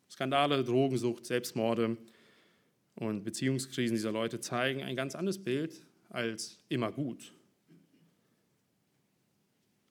Skandale, 0.09 0.65
Drogensucht, 0.65 1.25
Selbstmorde 1.25 1.95
und 2.95 3.23
Beziehungskrisen 3.23 3.95
dieser 3.95 4.11
Leute 4.11 4.41
zeigen 4.41 4.83
ein 4.83 4.97
ganz 4.97 5.15
anderes 5.15 5.41
Bild 5.41 5.85
als 6.09 6.61
immer 6.67 6.91
gut. 6.91 7.31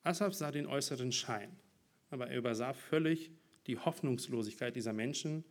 Asaf 0.02 0.34
sah 0.34 0.50
den 0.50 0.66
äußeren 0.66 1.12
Schein, 1.12 1.56
aber 2.10 2.28
er 2.28 2.36
übersah 2.36 2.74
völlig 2.74 3.30
die 3.66 3.78
Hoffnungslosigkeit 3.78 4.76
dieser 4.76 4.92
Menschen, 4.92 5.44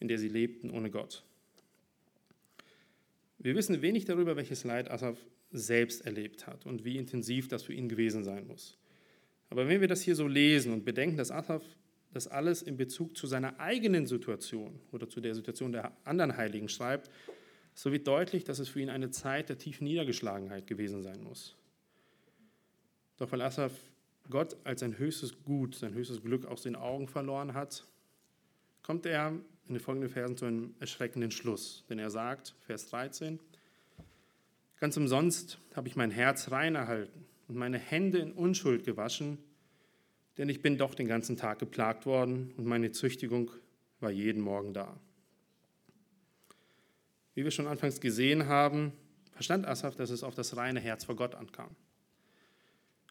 in 0.00 0.08
der 0.08 0.18
sie 0.18 0.28
lebten 0.28 0.70
ohne 0.70 0.90
Gott. 0.90 1.22
Wir 3.38 3.54
wissen 3.54 3.80
wenig 3.80 4.06
darüber, 4.06 4.34
welches 4.34 4.64
Leid 4.64 4.90
Asaf 4.90 5.24
selbst 5.52 6.04
erlebt 6.04 6.48
hat 6.48 6.66
und 6.66 6.84
wie 6.84 6.96
intensiv 6.96 7.46
das 7.46 7.62
für 7.62 7.74
ihn 7.74 7.88
gewesen 7.88 8.24
sein 8.24 8.48
muss. 8.48 8.76
Aber 9.52 9.68
wenn 9.68 9.82
wir 9.82 9.88
das 9.88 10.00
hier 10.00 10.16
so 10.16 10.26
lesen 10.26 10.72
und 10.72 10.86
bedenken, 10.86 11.18
dass 11.18 11.30
Asaf 11.30 11.62
das 12.14 12.26
alles 12.26 12.62
in 12.62 12.78
Bezug 12.78 13.18
zu 13.18 13.26
seiner 13.26 13.60
eigenen 13.60 14.06
Situation 14.06 14.80
oder 14.92 15.10
zu 15.10 15.20
der 15.20 15.34
Situation 15.34 15.72
der 15.72 15.92
anderen 16.04 16.38
Heiligen 16.38 16.70
schreibt, 16.70 17.10
so 17.74 17.92
wird 17.92 18.06
deutlich, 18.06 18.44
dass 18.44 18.60
es 18.60 18.70
für 18.70 18.80
ihn 18.80 18.88
eine 18.88 19.10
Zeit 19.10 19.50
der 19.50 19.58
tiefen 19.58 19.84
Niedergeschlagenheit 19.84 20.66
gewesen 20.66 21.02
sein 21.02 21.22
muss. 21.22 21.54
Doch 23.18 23.30
weil 23.30 23.42
Asaf 23.42 23.72
Gott 24.30 24.56
als 24.64 24.80
sein 24.80 24.96
höchstes 24.96 25.42
Gut, 25.42 25.74
sein 25.74 25.92
höchstes 25.92 26.22
Glück 26.22 26.46
aus 26.46 26.62
den 26.62 26.74
Augen 26.74 27.06
verloren 27.06 27.52
hat, 27.52 27.84
kommt 28.82 29.04
er 29.04 29.32
in 29.68 29.74
den 29.74 29.80
folgenden 29.80 30.08
Versen 30.08 30.38
zu 30.38 30.46
einem 30.46 30.74
erschreckenden 30.80 31.30
Schluss. 31.30 31.84
Denn 31.90 31.98
er 31.98 32.08
sagt, 32.08 32.54
Vers 32.60 32.88
13, 32.88 33.38
ganz 34.80 34.96
umsonst 34.96 35.58
habe 35.74 35.88
ich 35.88 35.96
mein 35.96 36.10
Herz 36.10 36.50
rein 36.50 36.74
erhalten 36.74 37.26
und 37.48 37.56
meine 37.56 37.78
Hände 37.78 38.18
in 38.18 38.32
Unschuld 38.32 38.84
gewaschen, 38.84 39.38
denn 40.38 40.48
ich 40.48 40.62
bin 40.62 40.78
doch 40.78 40.94
den 40.94 41.08
ganzen 41.08 41.36
Tag 41.36 41.58
geplagt 41.58 42.06
worden 42.06 42.52
und 42.56 42.66
meine 42.66 42.90
Züchtigung 42.92 43.50
war 44.00 44.10
jeden 44.10 44.42
Morgen 44.42 44.72
da. 44.72 44.98
Wie 47.34 47.44
wir 47.44 47.50
schon 47.50 47.66
anfangs 47.66 48.00
gesehen 48.00 48.46
haben, 48.46 48.92
verstand 49.32 49.66
Asaf, 49.66 49.96
dass 49.96 50.10
es 50.10 50.22
auf 50.22 50.34
das 50.34 50.56
reine 50.56 50.80
Herz 50.80 51.04
vor 51.04 51.16
Gott 51.16 51.34
ankam. 51.34 51.74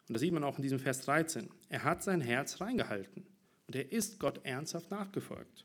Und 0.08 0.14
das 0.14 0.20
sieht 0.20 0.32
man 0.32 0.44
auch 0.44 0.58
in 0.58 0.62
diesem 0.62 0.78
Vers 0.78 1.02
13. 1.02 1.48
Er 1.68 1.84
hat 1.84 2.02
sein 2.02 2.20
Herz 2.20 2.60
reingehalten 2.60 3.24
und 3.66 3.76
er 3.76 3.90
ist 3.92 4.18
Gott 4.18 4.40
ernsthaft 4.44 4.90
nachgefolgt. 4.90 5.64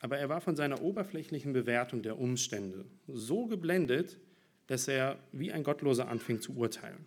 Aber 0.00 0.18
er 0.18 0.28
war 0.28 0.40
von 0.40 0.56
seiner 0.56 0.82
oberflächlichen 0.82 1.52
Bewertung 1.52 2.02
der 2.02 2.18
Umstände 2.18 2.86
so 3.06 3.46
geblendet, 3.46 4.18
dass 4.72 4.88
er 4.88 5.18
wie 5.32 5.52
ein 5.52 5.64
Gottloser 5.64 6.08
anfing 6.08 6.40
zu 6.40 6.56
urteilen, 6.56 7.04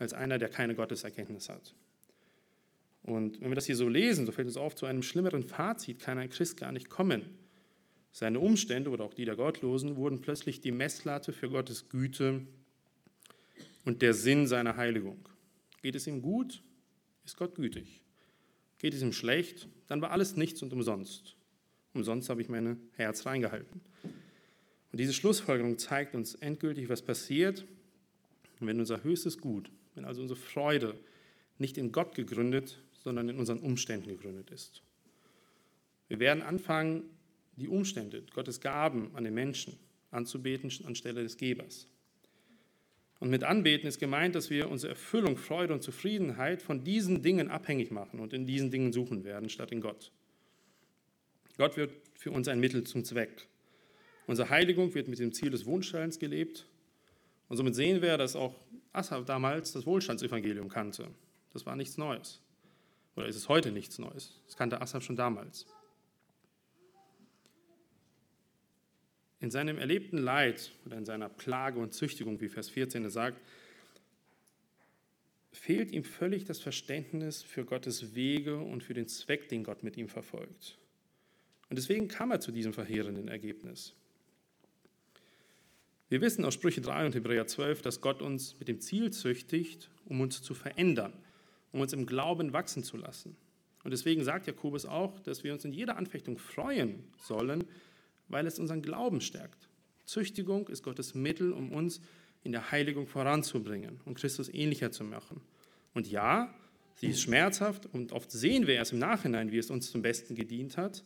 als 0.00 0.12
einer, 0.12 0.36
der 0.36 0.48
keine 0.48 0.74
Gotteserkenntnis 0.74 1.48
hat. 1.48 1.76
Und 3.04 3.40
wenn 3.40 3.52
wir 3.52 3.54
das 3.54 3.66
hier 3.66 3.76
so 3.76 3.88
lesen, 3.88 4.26
so 4.26 4.32
fällt 4.32 4.48
es 4.48 4.56
auf, 4.56 4.74
zu 4.74 4.84
einem 4.84 5.04
schlimmeren 5.04 5.44
Fazit 5.44 6.00
kann 6.00 6.18
ein 6.18 6.28
Christ 6.28 6.56
gar 6.56 6.72
nicht 6.72 6.90
kommen. 6.90 7.22
Seine 8.10 8.40
Umstände 8.40 8.90
oder 8.90 9.04
auch 9.04 9.14
die 9.14 9.24
der 9.24 9.36
Gottlosen 9.36 9.94
wurden 9.94 10.20
plötzlich 10.20 10.60
die 10.60 10.72
Messlatte 10.72 11.32
für 11.32 11.48
Gottes 11.48 11.88
Güte 11.88 12.40
und 13.84 14.02
der 14.02 14.12
Sinn 14.12 14.48
seiner 14.48 14.76
Heiligung. 14.76 15.28
Geht 15.82 15.94
es 15.94 16.08
ihm 16.08 16.20
gut, 16.20 16.64
ist 17.24 17.36
Gott 17.36 17.54
gütig. 17.54 18.02
Geht 18.78 18.92
es 18.92 19.02
ihm 19.02 19.12
schlecht, 19.12 19.68
dann 19.86 20.02
war 20.02 20.10
alles 20.10 20.34
nichts 20.34 20.62
und 20.62 20.72
umsonst. 20.72 21.36
Umsonst 21.94 22.28
habe 22.28 22.42
ich 22.42 22.48
mein 22.48 22.80
Herz 22.96 23.24
reingehalten. 23.24 23.82
Und 24.92 25.00
diese 25.00 25.12
Schlussfolgerung 25.12 25.78
zeigt 25.78 26.14
uns 26.14 26.34
endgültig, 26.36 26.88
was 26.88 27.02
passiert, 27.02 27.64
wenn 28.60 28.80
unser 28.80 29.04
höchstes 29.04 29.38
Gut, 29.38 29.70
wenn 29.94 30.04
also 30.04 30.22
unsere 30.22 30.38
Freude 30.38 30.98
nicht 31.58 31.78
in 31.78 31.92
Gott 31.92 32.14
gegründet, 32.14 32.78
sondern 33.02 33.28
in 33.28 33.38
unseren 33.38 33.58
Umständen 33.58 34.08
gegründet 34.08 34.50
ist. 34.50 34.82
Wir 36.08 36.20
werden 36.20 36.42
anfangen, 36.42 37.04
die 37.56 37.68
Umstände, 37.68 38.22
Gottes 38.34 38.60
Gaben 38.60 39.10
an 39.14 39.24
den 39.24 39.34
Menschen 39.34 39.78
anzubeten 40.10 40.70
anstelle 40.84 41.22
des 41.22 41.36
Gebers. 41.36 41.86
Und 43.18 43.30
mit 43.30 43.44
Anbeten 43.44 43.86
ist 43.86 43.98
gemeint, 43.98 44.34
dass 44.34 44.50
wir 44.50 44.70
unsere 44.70 44.92
Erfüllung, 44.92 45.36
Freude 45.36 45.72
und 45.72 45.82
Zufriedenheit 45.82 46.62
von 46.62 46.84
diesen 46.84 47.22
Dingen 47.22 47.50
abhängig 47.50 47.90
machen 47.90 48.20
und 48.20 48.32
in 48.32 48.46
diesen 48.46 48.70
Dingen 48.70 48.92
suchen 48.92 49.24
werden, 49.24 49.48
statt 49.48 49.72
in 49.72 49.80
Gott. 49.80 50.12
Gott 51.56 51.76
wird 51.78 51.92
für 52.14 52.30
uns 52.30 52.48
ein 52.48 52.60
Mittel 52.60 52.84
zum 52.84 53.04
Zweck. 53.04 53.48
Unsere 54.26 54.50
Heiligung 54.50 54.94
wird 54.94 55.08
mit 55.08 55.18
dem 55.18 55.32
Ziel 55.32 55.50
des 55.50 55.66
Wohlstands 55.66 56.18
gelebt. 56.18 56.66
Und 57.48 57.56
somit 57.56 57.74
sehen 57.74 58.02
wir, 58.02 58.18
dass 58.18 58.34
auch 58.34 58.54
Asaf 58.92 59.24
damals 59.24 59.72
das 59.72 59.86
Wohlstandsevangelium 59.86 60.68
kannte. 60.68 61.08
Das 61.52 61.64
war 61.64 61.76
nichts 61.76 61.96
Neues. 61.96 62.40
Oder 63.14 63.26
ist 63.28 63.36
es 63.36 63.48
heute 63.48 63.70
nichts 63.70 63.98
Neues? 63.98 64.40
Das 64.46 64.56
kannte 64.56 64.80
Asaf 64.80 65.02
schon 65.02 65.16
damals. 65.16 65.66
In 69.40 69.50
seinem 69.50 69.78
erlebten 69.78 70.18
Leid 70.18 70.72
oder 70.86 70.96
in 70.96 71.04
seiner 71.04 71.28
Plage 71.28 71.78
und 71.78 71.94
Züchtigung, 71.94 72.40
wie 72.40 72.48
Vers 72.48 72.68
14 72.68 73.04
es 73.04 73.12
sagt, 73.12 73.40
fehlt 75.52 75.92
ihm 75.92 76.04
völlig 76.04 76.44
das 76.44 76.58
Verständnis 76.58 77.42
für 77.42 77.64
Gottes 77.64 78.14
Wege 78.14 78.58
und 78.58 78.82
für 78.82 78.94
den 78.94 79.08
Zweck, 79.08 79.48
den 79.48 79.62
Gott 79.62 79.82
mit 79.82 79.96
ihm 79.96 80.08
verfolgt. 80.08 80.78
Und 81.68 81.76
deswegen 81.76 82.08
kam 82.08 82.30
er 82.30 82.40
zu 82.40 82.52
diesem 82.52 82.72
verheerenden 82.72 83.28
Ergebnis. 83.28 83.94
Wir 86.08 86.20
wissen 86.20 86.44
aus 86.44 86.54
Sprüche 86.54 86.80
3 86.80 87.06
und 87.06 87.14
Hebräer 87.16 87.48
12, 87.48 87.82
dass 87.82 88.00
Gott 88.00 88.22
uns 88.22 88.56
mit 88.60 88.68
dem 88.68 88.80
Ziel 88.80 89.12
züchtigt, 89.12 89.90
um 90.04 90.20
uns 90.20 90.40
zu 90.40 90.54
verändern, 90.54 91.12
um 91.72 91.80
uns 91.80 91.92
im 91.92 92.06
Glauben 92.06 92.52
wachsen 92.52 92.84
zu 92.84 92.96
lassen. 92.96 93.36
Und 93.82 93.90
deswegen 93.90 94.22
sagt 94.22 94.46
Jakobus 94.46 94.86
auch, 94.86 95.18
dass 95.20 95.42
wir 95.42 95.52
uns 95.52 95.64
in 95.64 95.72
jeder 95.72 95.96
Anfechtung 95.96 96.38
freuen 96.38 97.02
sollen, 97.18 97.64
weil 98.28 98.46
es 98.46 98.60
unseren 98.60 98.82
Glauben 98.82 99.20
stärkt. 99.20 99.68
Züchtigung 100.04 100.68
ist 100.68 100.84
Gottes 100.84 101.14
Mittel, 101.14 101.52
um 101.52 101.72
uns 101.72 102.00
in 102.44 102.52
der 102.52 102.70
Heiligung 102.70 103.08
voranzubringen 103.08 104.00
und 104.04 104.14
Christus 104.14 104.48
ähnlicher 104.48 104.92
zu 104.92 105.02
machen. 105.02 105.40
Und 105.92 106.08
ja, 106.08 106.54
sie 106.94 107.08
ist 107.08 107.20
schmerzhaft 107.20 107.86
und 107.86 108.12
oft 108.12 108.30
sehen 108.30 108.68
wir 108.68 108.74
erst 108.74 108.92
im 108.92 109.00
Nachhinein, 109.00 109.50
wie 109.50 109.58
es 109.58 109.70
uns 109.70 109.90
zum 109.90 110.02
Besten 110.02 110.36
gedient 110.36 110.76
hat. 110.76 111.02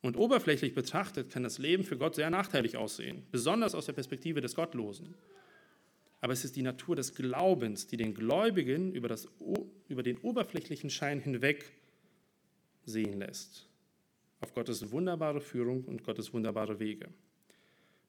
Und 0.00 0.16
oberflächlich 0.16 0.74
betrachtet 0.74 1.30
kann 1.30 1.42
das 1.42 1.58
Leben 1.58 1.82
für 1.82 1.98
Gott 1.98 2.14
sehr 2.14 2.30
nachteilig 2.30 2.76
aussehen, 2.76 3.26
besonders 3.30 3.74
aus 3.74 3.86
der 3.86 3.94
Perspektive 3.94 4.40
des 4.40 4.54
Gottlosen. 4.54 5.14
Aber 6.20 6.32
es 6.32 6.44
ist 6.44 6.56
die 6.56 6.62
Natur 6.62 6.96
des 6.96 7.14
Glaubens, 7.14 7.86
die 7.86 7.96
den 7.96 8.14
Gläubigen 8.14 8.92
über, 8.92 9.08
das, 9.08 9.28
über 9.88 10.02
den 10.02 10.18
oberflächlichen 10.18 10.90
Schein 10.90 11.20
hinweg 11.20 11.72
sehen 12.84 13.18
lässt 13.18 13.68
auf 14.40 14.54
Gottes 14.54 14.90
wunderbare 14.90 15.40
Führung 15.40 15.84
und 15.84 16.04
Gottes 16.04 16.32
wunderbare 16.32 16.78
Wege. 16.78 17.08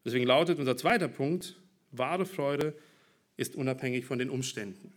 Deswegen 0.06 0.26
lautet 0.26 0.60
unser 0.60 0.78
zweiter 0.78 1.08
Punkt, 1.08 1.60
wahre 1.92 2.26
Freude 2.26 2.78
ist 3.36 3.56
unabhängig 3.56 4.06
von 4.06 4.20
den 4.20 4.30
Umständen. 4.30 4.94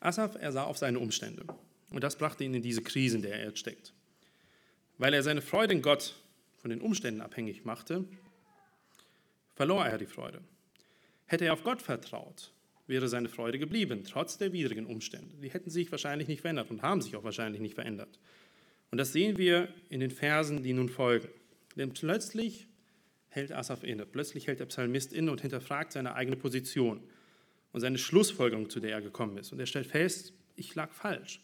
Asaf, 0.00 0.36
er 0.36 0.52
sah 0.52 0.64
auf 0.64 0.78
seine 0.78 0.98
Umstände 0.98 1.44
und 1.90 2.02
das 2.04 2.16
brachte 2.16 2.44
ihn 2.44 2.54
in 2.54 2.62
diese 2.62 2.82
Krise, 2.82 3.16
in 3.16 3.22
der 3.22 3.38
er 3.38 3.46
jetzt 3.46 3.58
steckt. 3.58 3.92
Weil 4.98 5.14
er 5.14 5.22
seine 5.22 5.42
Freude 5.42 5.74
in 5.74 5.82
Gott 5.82 6.14
von 6.58 6.70
den 6.70 6.80
Umständen 6.80 7.20
abhängig 7.20 7.64
machte, 7.64 8.04
verlor 9.54 9.86
er 9.86 9.98
die 9.98 10.06
Freude. 10.06 10.40
Hätte 11.26 11.46
er 11.46 11.52
auf 11.52 11.64
Gott 11.64 11.82
vertraut, 11.82 12.52
wäre 12.86 13.08
seine 13.08 13.28
Freude 13.28 13.58
geblieben, 13.58 14.04
trotz 14.04 14.38
der 14.38 14.52
widrigen 14.52 14.86
Umstände. 14.86 15.34
Die 15.42 15.50
hätten 15.50 15.70
sich 15.70 15.90
wahrscheinlich 15.90 16.28
nicht 16.28 16.40
verändert 16.40 16.70
und 16.70 16.82
haben 16.82 17.00
sich 17.00 17.16
auch 17.16 17.24
wahrscheinlich 17.24 17.60
nicht 17.60 17.74
verändert. 17.74 18.18
Und 18.90 18.98
das 18.98 19.12
sehen 19.12 19.38
wir 19.38 19.72
in 19.88 20.00
den 20.00 20.10
Versen, 20.10 20.62
die 20.62 20.72
nun 20.72 20.88
folgen. 20.88 21.28
Denn 21.76 21.92
plötzlich 21.92 22.66
hält 23.28 23.52
Asaf 23.52 23.84
inne, 23.84 24.06
plötzlich 24.06 24.48
hält 24.48 24.60
der 24.60 24.66
Psalmist 24.66 25.12
inne 25.12 25.30
und 25.30 25.40
hinterfragt 25.40 25.92
seine 25.92 26.14
eigene 26.14 26.36
Position 26.36 27.00
und 27.72 27.80
seine 27.80 27.98
Schlussfolgerung, 27.98 28.68
zu 28.68 28.80
der 28.80 28.92
er 28.92 29.00
gekommen 29.00 29.38
ist. 29.38 29.52
Und 29.52 29.60
er 29.60 29.66
stellt 29.66 29.86
fest, 29.86 30.32
ich 30.56 30.74
lag 30.74 30.92
falsch. 30.92 31.40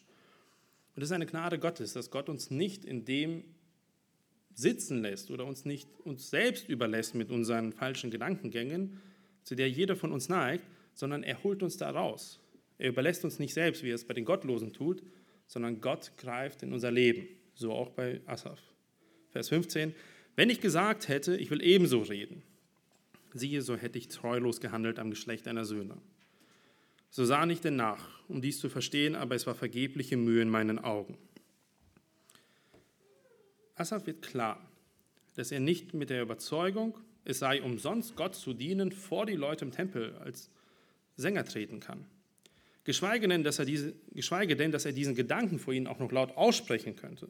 Und 0.96 1.02
das 1.02 1.10
ist 1.10 1.14
eine 1.14 1.26
Gnade 1.26 1.58
Gottes, 1.58 1.92
dass 1.92 2.10
Gott 2.10 2.30
uns 2.30 2.50
nicht 2.50 2.86
in 2.86 3.04
dem 3.04 3.44
sitzen 4.54 5.02
lässt 5.02 5.30
oder 5.30 5.44
uns 5.44 5.66
nicht 5.66 5.86
uns 6.04 6.30
selbst 6.30 6.70
überlässt 6.70 7.14
mit 7.14 7.30
unseren 7.30 7.74
falschen 7.74 8.10
Gedankengängen, 8.10 8.98
zu 9.42 9.54
der 9.54 9.68
jeder 9.68 9.94
von 9.94 10.10
uns 10.10 10.30
neigt, 10.30 10.64
sondern 10.94 11.22
er 11.22 11.42
holt 11.44 11.62
uns 11.62 11.76
da 11.76 11.90
raus. 11.90 12.40
Er 12.78 12.88
überlässt 12.88 13.26
uns 13.26 13.38
nicht 13.38 13.52
selbst, 13.52 13.82
wie 13.82 13.90
er 13.90 13.94
es 13.94 14.06
bei 14.06 14.14
den 14.14 14.24
Gottlosen 14.24 14.72
tut, 14.72 15.02
sondern 15.46 15.82
Gott 15.82 16.12
greift 16.16 16.62
in 16.62 16.72
unser 16.72 16.90
Leben. 16.90 17.28
So 17.54 17.72
auch 17.72 17.90
bei 17.90 18.22
Asaf. 18.24 18.58
Vers 19.28 19.50
15. 19.50 19.94
Wenn 20.34 20.48
ich 20.48 20.62
gesagt 20.62 21.08
hätte, 21.08 21.36
ich 21.36 21.50
will 21.50 21.62
ebenso 21.62 22.00
reden, 22.00 22.42
siehe, 23.34 23.60
so 23.60 23.76
hätte 23.76 23.98
ich 23.98 24.08
treulos 24.08 24.62
gehandelt 24.62 24.98
am 24.98 25.10
Geschlecht 25.10 25.46
einer 25.46 25.66
Söhne. 25.66 25.98
So 27.10 27.26
sah 27.26 27.46
ich 27.46 27.60
denn 27.60 27.76
nach, 27.76 28.15
um 28.28 28.40
dies 28.40 28.58
zu 28.58 28.68
verstehen, 28.68 29.14
aber 29.14 29.34
es 29.34 29.46
war 29.46 29.54
vergebliche 29.54 30.16
Mühe 30.16 30.42
in 30.42 30.48
meinen 30.48 30.78
Augen. 30.78 31.16
Asaf 33.74 34.06
wird 34.06 34.22
klar, 34.22 34.60
dass 35.34 35.52
er 35.52 35.60
nicht 35.60 35.94
mit 35.94 36.10
der 36.10 36.22
Überzeugung, 36.22 36.98
es 37.24 37.40
sei 37.40 37.62
umsonst 37.62 38.16
Gott 38.16 38.34
zu 38.34 38.54
dienen, 38.54 38.92
vor 38.92 39.26
die 39.26 39.34
Leute 39.34 39.64
im 39.64 39.70
Tempel 39.70 40.14
als 40.16 40.50
Sänger 41.16 41.44
treten 41.44 41.80
kann. 41.80 42.06
Geschweige 42.84 43.26
denn, 43.26 43.42
dass 43.42 43.58
er, 43.58 43.64
diese, 43.64 43.94
geschweige 44.12 44.56
denn, 44.56 44.70
dass 44.70 44.84
er 44.84 44.92
diesen 44.92 45.14
Gedanken 45.14 45.58
vor 45.58 45.74
ihnen 45.74 45.88
auch 45.88 45.98
noch 45.98 46.12
laut 46.12 46.36
aussprechen 46.36 46.94
könnte. 46.94 47.28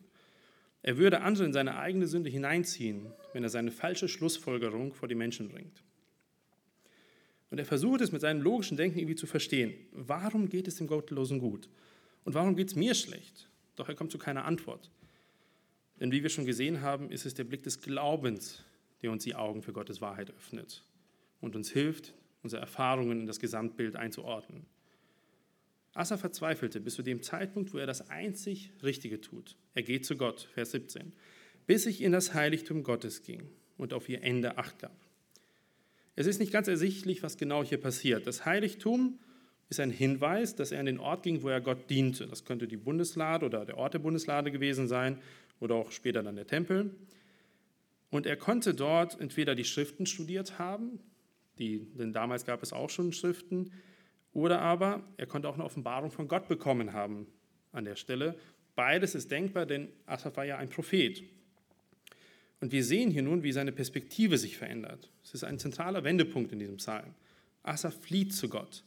Er 0.83 0.99
würde 0.99 1.23
andere 1.23 1.47
in 1.47 1.53
seine 1.53 1.79
eigene 1.79 2.07
Sünde 2.07 2.31
hineinziehen, 2.31 3.07
wenn 3.33 3.43
er 3.43 3.49
seine 3.49 3.73
falsche 3.73 4.07
Schlussfolgerung 4.07 4.93
vor 4.93 5.09
die 5.09 5.15
Menschen 5.15 5.49
bringt. 5.49 5.83
Und 7.51 7.59
er 7.59 7.65
versucht 7.65 8.01
es 8.01 8.13
mit 8.13 8.21
seinem 8.21 8.43
logischen 8.43 8.77
Denken 8.77 8.99
irgendwie 8.99 9.15
zu 9.15 9.27
verstehen. 9.27 9.75
Warum 9.93 10.49
geht 10.49 10.67
es 10.69 10.77
dem 10.77 10.87
Gottlosen 10.87 11.39
gut? 11.39 11.69
Und 12.25 12.35
warum 12.35 12.57
geht 12.57 12.69
es 12.69 12.77
mir 12.77 12.95
schlecht? 12.95 13.49
Doch 13.77 13.89
er 13.89 13.95
kommt 13.95 14.11
zu 14.11 14.19
keiner 14.19 14.45
Antwort. 14.45 14.91
Denn 16.01 16.13
wie 16.13 16.23
wir 16.23 16.31
schon 16.31 16.45
gesehen 16.45 16.81
haben, 16.81 17.11
ist 17.11 17.25
es 17.25 17.35
der 17.35 17.45
Blick 17.45 17.63
des 17.63 17.81
Glaubens, 17.81 18.65
der 19.03 19.11
uns 19.11 19.25
die 19.25 19.35
Augen 19.35 19.63
für 19.63 19.73
Gottes 19.73 20.01
Wahrheit 20.01 20.31
öffnet 20.31 20.83
und 21.41 21.55
uns 21.55 21.71
hilft, 21.71 22.15
unsere 22.43 22.61
Erfahrungen 22.61 23.21
in 23.21 23.27
das 23.27 23.41
Gesamtbild 23.41 23.97
einzuordnen. 23.97 24.67
Asa 25.95 26.19
verzweifelte 26.19 26.81
bis 26.81 26.95
zu 26.95 27.03
dem 27.03 27.23
Zeitpunkt, 27.23 27.73
wo 27.73 27.79
er 27.79 27.87
das 27.87 28.11
einzig 28.11 28.73
Richtige 28.83 29.21
tut. 29.21 29.57
Er 29.75 29.83
geht 29.83 30.05
zu 30.05 30.17
Gott, 30.17 30.49
Vers 30.53 30.73
17, 30.73 31.13
bis 31.67 31.87
ich 31.87 32.03
in 32.03 32.13
das 32.13 32.35
Heiligtum 32.35 32.83
Gottes 32.83 33.23
ging 33.23 33.49
und 33.79 33.95
auf 33.95 34.09
ihr 34.09 34.23
Ende 34.23 34.59
acht 34.59 34.79
gab. 34.79 35.06
Es 36.17 36.27
ist 36.27 36.41
nicht 36.41 36.53
ganz 36.53 36.67
ersichtlich, 36.67 37.23
was 37.23 37.37
genau 37.37 37.63
hier 37.63 37.79
passiert. 37.79 38.27
Das 38.27 38.47
Heiligtum 38.47 39.19
ist 39.69 39.81
ein 39.81 39.91
Hinweis, 39.91 40.55
dass 40.55 40.73
er 40.73 40.81
an 40.81 40.87
den 40.87 40.99
Ort 40.99 41.23
ging, 41.23 41.43
wo 41.43 41.49
er 41.49 41.61
Gott 41.61 41.91
diente. 41.91 42.27
Das 42.27 42.45
könnte 42.45 42.67
die 42.67 42.79
Bundeslade 42.79 43.45
oder 43.45 43.67
der 43.67 43.77
Ort 43.77 43.95
der 43.95 43.99
Bundeslade 43.99 44.51
gewesen 44.51 44.89
sein 44.89 45.19
oder 45.61 45.75
auch 45.75 45.93
später 45.93 46.23
dann 46.23 46.37
der 46.37 46.47
Tempel. 46.47 46.95
Und 48.11 48.27
er 48.27 48.37
konnte 48.37 48.73
dort 48.73 49.21
entweder 49.21 49.55
die 49.55 49.65
Schriften 49.65 50.07
studiert 50.07 50.59
haben, 50.59 51.01
die, 51.59 51.87
denn 51.95 52.13
damals 52.13 52.45
gab 52.45 52.63
es 52.63 52.73
auch 52.73 52.91
schon 52.91 53.13
Schriften, 53.13 53.73
oder 54.33 54.61
aber 54.61 55.03
er 55.17 55.27
konnte 55.27 55.49
auch 55.49 55.55
eine 55.55 55.65
Offenbarung 55.65 56.11
von 56.11 56.29
Gott 56.29 56.49
bekommen 56.49 56.93
haben 56.93 57.27
an 57.73 57.85
der 57.85 57.97
Stelle. 57.97 58.37
Beides 58.75 59.15
ist 59.15 59.31
denkbar, 59.31 59.67
denn 59.67 59.89
Asaf 60.05 60.37
war 60.37 60.45
ja 60.45 60.59
ein 60.59 60.69
Prophet. 60.69 61.23
Und 62.61 62.73
wir 62.73 62.85
sehen 62.85 63.11
hier 63.11 63.23
nun, 63.23 63.43
wie 63.43 63.53
seine 63.53 63.73
Perspektive 63.73 64.39
sich 64.39 64.57
verändert. 64.57 65.11
Es 65.23 65.35
ist 65.35 65.45
ein 65.45 65.59
zentraler 65.59 66.05
Wendepunkt 66.05 66.53
in 66.53 66.59
diesem 66.59 66.77
Psalm. 66.77 67.15
Asaf 67.63 68.01
flieht 68.01 68.35
zu 68.35 68.49
Gott. 68.49 68.83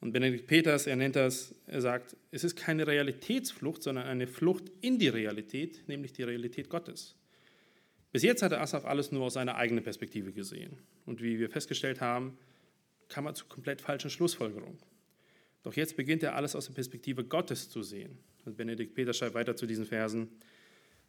Und 0.00 0.12
Benedikt 0.12 0.46
Peters, 0.46 0.86
er 0.86 0.96
nennt 0.96 1.16
das, 1.16 1.54
er 1.66 1.80
sagt, 1.80 2.14
es 2.30 2.44
ist 2.44 2.56
keine 2.56 2.86
Realitätsflucht, 2.86 3.82
sondern 3.82 4.06
eine 4.06 4.26
Flucht 4.26 4.64
in 4.82 4.98
die 4.98 5.08
Realität, 5.08 5.88
nämlich 5.88 6.12
die 6.12 6.24
Realität 6.24 6.68
Gottes. 6.68 7.16
Bis 8.12 8.22
jetzt 8.22 8.42
hatte 8.42 8.60
Asaf 8.60 8.84
alles 8.84 9.12
nur 9.12 9.24
aus 9.24 9.34
seiner 9.34 9.56
eigenen 9.56 9.82
Perspektive 9.82 10.32
gesehen. 10.32 10.76
Und 11.06 11.22
wie 11.22 11.38
wir 11.38 11.48
festgestellt 11.48 12.02
haben, 12.02 12.36
kam 13.08 13.26
er 13.26 13.34
zu 13.34 13.46
komplett 13.46 13.80
falschen 13.80 14.10
Schlussfolgerungen. 14.10 14.78
Doch 15.62 15.74
jetzt 15.74 15.96
beginnt 15.96 16.22
er 16.22 16.36
alles 16.36 16.54
aus 16.54 16.66
der 16.66 16.74
Perspektive 16.74 17.24
Gottes 17.24 17.70
zu 17.70 17.82
sehen. 17.82 18.18
Und 18.44 18.56
Benedikt 18.56 18.94
Peter 18.94 19.14
schreibt 19.14 19.34
weiter 19.34 19.56
zu 19.56 19.66
diesen 19.66 19.86
Versen. 19.86 20.28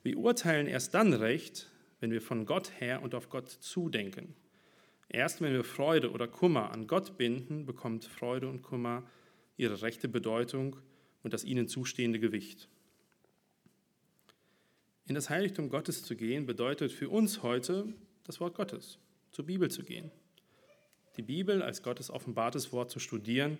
Wir 0.05 0.17
urteilen 0.17 0.67
erst 0.67 0.93
dann 0.93 1.13
recht, 1.13 1.69
wenn 1.99 2.11
wir 2.11 2.21
von 2.21 2.45
Gott 2.45 2.71
her 2.79 3.01
und 3.01 3.13
auf 3.13 3.29
Gott 3.29 3.49
zudenken. 3.49 4.35
Erst 5.09 5.41
wenn 5.41 5.51
wir 5.51 5.65
Freude 5.65 6.11
oder 6.11 6.29
Kummer 6.29 6.71
an 6.71 6.87
Gott 6.87 7.17
binden, 7.17 7.65
bekommt 7.65 8.05
Freude 8.05 8.47
und 8.47 8.61
Kummer 8.61 9.03
ihre 9.57 9.81
rechte 9.81 10.07
Bedeutung 10.07 10.77
und 11.23 11.33
das 11.33 11.43
ihnen 11.43 11.67
zustehende 11.67 12.19
Gewicht. 12.19 12.69
In 15.07 15.15
das 15.15 15.29
Heiligtum 15.29 15.67
Gottes 15.67 16.03
zu 16.03 16.15
gehen 16.15 16.45
bedeutet 16.45 16.93
für 16.93 17.09
uns 17.09 17.43
heute 17.43 17.93
das 18.23 18.39
Wort 18.39 18.55
Gottes, 18.55 18.99
zur 19.31 19.45
Bibel 19.45 19.69
zu 19.69 19.83
gehen 19.83 20.09
die 21.17 21.21
Bibel 21.21 21.61
als 21.61 21.81
Gottes 21.81 22.09
offenbartes 22.09 22.71
Wort 22.71 22.91
zu 22.91 22.99
studieren 22.99 23.57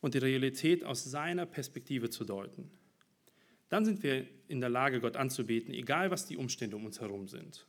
und 0.00 0.14
die 0.14 0.18
Realität 0.18 0.84
aus 0.84 1.04
seiner 1.04 1.46
Perspektive 1.46 2.10
zu 2.10 2.24
deuten. 2.24 2.70
Dann 3.70 3.84
sind 3.84 4.02
wir 4.02 4.26
in 4.48 4.60
der 4.60 4.68
Lage, 4.68 5.00
Gott 5.00 5.16
anzubeten, 5.16 5.72
egal 5.72 6.10
was 6.10 6.26
die 6.26 6.36
Umstände 6.36 6.76
um 6.76 6.84
uns 6.84 7.00
herum 7.00 7.28
sind. 7.28 7.66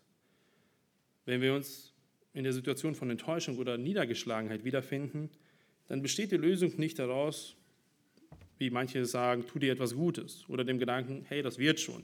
Wenn 1.25 1.41
wir 1.41 1.53
uns 1.53 1.93
in 2.33 2.43
der 2.43 2.53
Situation 2.53 2.95
von 2.95 3.09
Enttäuschung 3.09 3.57
oder 3.57 3.77
Niedergeschlagenheit 3.77 4.65
wiederfinden, 4.65 5.29
dann 5.87 6.01
besteht 6.01 6.31
die 6.31 6.37
Lösung 6.37 6.73
nicht 6.77 6.99
daraus, 6.99 7.55
wie 8.57 8.69
manche 8.69 9.05
sagen, 9.05 9.45
tu 9.45 9.59
dir 9.59 9.71
etwas 9.71 9.95
Gutes 9.95 10.45
oder 10.49 10.63
dem 10.63 10.79
Gedanken, 10.79 11.23
hey, 11.27 11.41
das 11.41 11.57
wird 11.57 11.79
schon, 11.79 12.03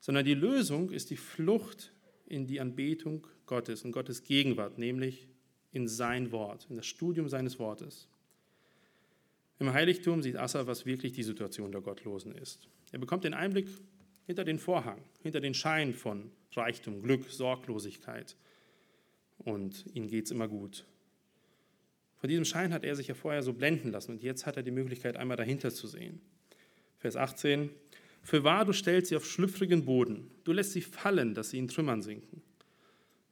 sondern 0.00 0.24
die 0.24 0.34
Lösung 0.34 0.90
ist 0.90 1.10
die 1.10 1.16
Flucht 1.16 1.92
in 2.26 2.46
die 2.46 2.60
Anbetung 2.60 3.26
Gottes 3.46 3.84
und 3.84 3.92
Gottes 3.92 4.24
Gegenwart, 4.24 4.78
nämlich 4.78 5.28
in 5.72 5.86
sein 5.86 6.32
Wort, 6.32 6.66
in 6.68 6.76
das 6.76 6.86
Studium 6.86 7.28
seines 7.28 7.58
Wortes. 7.58 8.08
Im 9.58 9.72
Heiligtum 9.72 10.22
sieht 10.22 10.36
Asa, 10.36 10.66
was 10.66 10.86
wirklich 10.86 11.12
die 11.12 11.22
Situation 11.22 11.70
der 11.70 11.80
Gottlosen 11.80 12.32
ist. 12.34 12.68
Er 12.92 12.98
bekommt 12.98 13.24
den 13.24 13.34
Einblick 13.34 13.68
hinter 14.26 14.44
den 14.44 14.58
Vorhang, 14.58 15.00
hinter 15.22 15.40
den 15.40 15.54
Schein 15.54 15.94
von 15.94 16.30
Reichtum, 16.52 17.02
Glück, 17.02 17.24
Sorglosigkeit. 17.30 18.36
Und 19.38 19.84
ihnen 19.94 20.08
geht 20.08 20.26
es 20.26 20.30
immer 20.30 20.48
gut. 20.48 20.84
Von 22.16 22.28
diesem 22.28 22.44
Schein 22.44 22.72
hat 22.72 22.84
er 22.84 22.96
sich 22.96 23.08
ja 23.08 23.14
vorher 23.14 23.42
so 23.42 23.52
blenden 23.52 23.90
lassen 23.90 24.12
und 24.12 24.22
jetzt 24.22 24.44
hat 24.44 24.56
er 24.56 24.62
die 24.62 24.70
Möglichkeit, 24.70 25.16
einmal 25.16 25.38
dahinter 25.38 25.70
zu 25.70 25.86
sehen. 25.86 26.20
Vers 26.98 27.16
18. 27.16 27.70
Für 28.22 28.44
wahr, 28.44 28.66
du 28.66 28.74
stellst 28.74 29.08
sie 29.08 29.16
auf 29.16 29.24
schlüpfrigen 29.24 29.86
Boden, 29.86 30.30
du 30.44 30.52
lässt 30.52 30.72
sie 30.72 30.82
fallen, 30.82 31.34
dass 31.34 31.50
sie 31.50 31.58
in 31.58 31.68
Trümmern 31.68 32.02
sinken. 32.02 32.42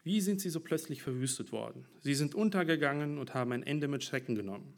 Wie 0.05 0.23
sind 0.23 0.41
sie 0.41 0.49
so 0.49 0.61
plötzlich 0.61 1.03
verwüstet 1.03 1.53
worden? 1.53 1.85
Sie 2.01 2.15
sind 2.15 2.35
untergegangen 2.35 3.19
und 3.19 3.35
haben 3.35 3.53
ein 3.53 3.63
Ende 3.63 3.89
mit 3.89 4.03
Schrecken 4.03 4.35
genommen. 4.35 4.73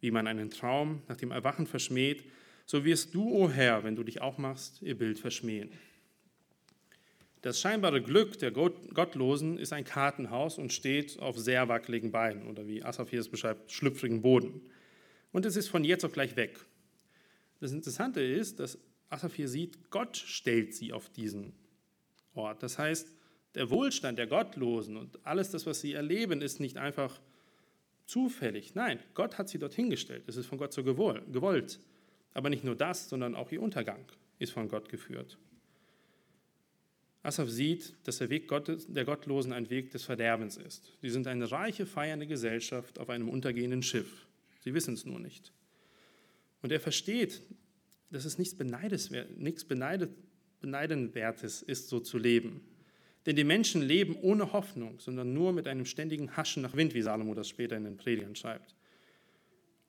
Wie 0.00 0.10
man 0.10 0.26
einen 0.26 0.50
Traum 0.50 1.02
nach 1.06 1.16
dem 1.16 1.30
Erwachen 1.30 1.68
verschmäht, 1.68 2.24
so 2.68 2.84
wirst 2.84 3.14
du, 3.14 3.26
o 3.26 3.44
oh 3.44 3.50
Herr, 3.50 3.82
wenn 3.82 3.96
du 3.96 4.04
dich 4.04 4.20
auch 4.20 4.36
machst, 4.36 4.82
ihr 4.82 4.96
Bild 4.96 5.18
verschmähen. 5.18 5.70
Das 7.40 7.58
scheinbare 7.58 8.02
Glück 8.02 8.38
der 8.40 8.50
Gottlosen 8.50 9.58
ist 9.58 9.72
ein 9.72 9.84
Kartenhaus 9.84 10.58
und 10.58 10.70
steht 10.70 11.18
auf 11.18 11.38
sehr 11.38 11.68
wackeligen 11.68 12.12
Beinen 12.12 12.46
oder 12.46 12.66
wie 12.66 12.84
Asaf 12.84 13.08
hier 13.08 13.20
es 13.20 13.30
beschreibt, 13.30 13.72
schlüpfrigen 13.72 14.20
Boden. 14.20 14.60
Und 15.32 15.46
es 15.46 15.56
ist 15.56 15.68
von 15.68 15.82
jetzt 15.82 16.04
auf 16.04 16.12
gleich 16.12 16.36
weg. 16.36 16.58
Das 17.58 17.72
Interessante 17.72 18.20
ist, 18.20 18.60
dass 18.60 18.76
Asaf 19.08 19.34
hier 19.34 19.48
sieht, 19.48 19.90
Gott 19.90 20.18
stellt 20.18 20.74
sie 20.74 20.92
auf 20.92 21.08
diesen 21.08 21.54
Ort. 22.34 22.62
Das 22.62 22.78
heißt, 22.78 23.10
der 23.54 23.70
Wohlstand 23.70 24.18
der 24.18 24.26
Gottlosen 24.26 24.98
und 24.98 25.24
alles 25.24 25.50
das, 25.50 25.64
was 25.64 25.80
sie 25.80 25.94
erleben, 25.94 26.42
ist 26.42 26.60
nicht 26.60 26.76
einfach 26.76 27.18
zufällig. 28.04 28.74
Nein, 28.74 28.98
Gott 29.14 29.38
hat 29.38 29.48
sie 29.48 29.58
dorthin 29.58 29.88
gestellt. 29.88 30.24
Es 30.26 30.36
ist 30.36 30.46
von 30.46 30.58
Gott 30.58 30.74
so 30.74 30.84
gewollt. 30.84 31.80
Aber 32.38 32.50
nicht 32.50 32.62
nur 32.62 32.76
das, 32.76 33.08
sondern 33.08 33.34
auch 33.34 33.50
ihr 33.50 33.60
Untergang 33.60 34.04
ist 34.38 34.52
von 34.52 34.68
Gott 34.68 34.88
geführt. 34.88 35.36
Asaf 37.24 37.48
sieht, 37.48 37.96
dass 38.04 38.18
der 38.18 38.30
Weg 38.30 38.48
der 38.48 39.04
Gottlosen 39.04 39.52
ein 39.52 39.68
Weg 39.70 39.90
des 39.90 40.04
Verderbens 40.04 40.56
ist. 40.56 40.96
Sie 41.02 41.10
sind 41.10 41.26
eine 41.26 41.50
reiche, 41.50 41.84
feiernde 41.84 42.28
Gesellschaft 42.28 43.00
auf 43.00 43.10
einem 43.10 43.28
untergehenden 43.28 43.82
Schiff. 43.82 44.28
Sie 44.60 44.72
wissen 44.72 44.94
es 44.94 45.04
nur 45.04 45.18
nicht. 45.18 45.52
Und 46.62 46.70
er 46.70 46.78
versteht, 46.78 47.42
dass 48.12 48.24
es 48.24 48.38
nichts, 48.38 48.54
nichts 49.36 49.64
Beneidenwertes 49.64 51.62
ist, 51.62 51.88
so 51.88 51.98
zu 51.98 52.18
leben. 52.18 52.60
Denn 53.26 53.34
die 53.34 53.42
Menschen 53.42 53.82
leben 53.82 54.14
ohne 54.14 54.52
Hoffnung, 54.52 55.00
sondern 55.00 55.34
nur 55.34 55.52
mit 55.52 55.66
einem 55.66 55.86
ständigen 55.86 56.36
Haschen 56.36 56.62
nach 56.62 56.76
Wind, 56.76 56.94
wie 56.94 57.02
Salomo 57.02 57.34
das 57.34 57.48
später 57.48 57.76
in 57.76 57.82
den 57.82 57.96
Predigern 57.96 58.36
schreibt. 58.36 58.76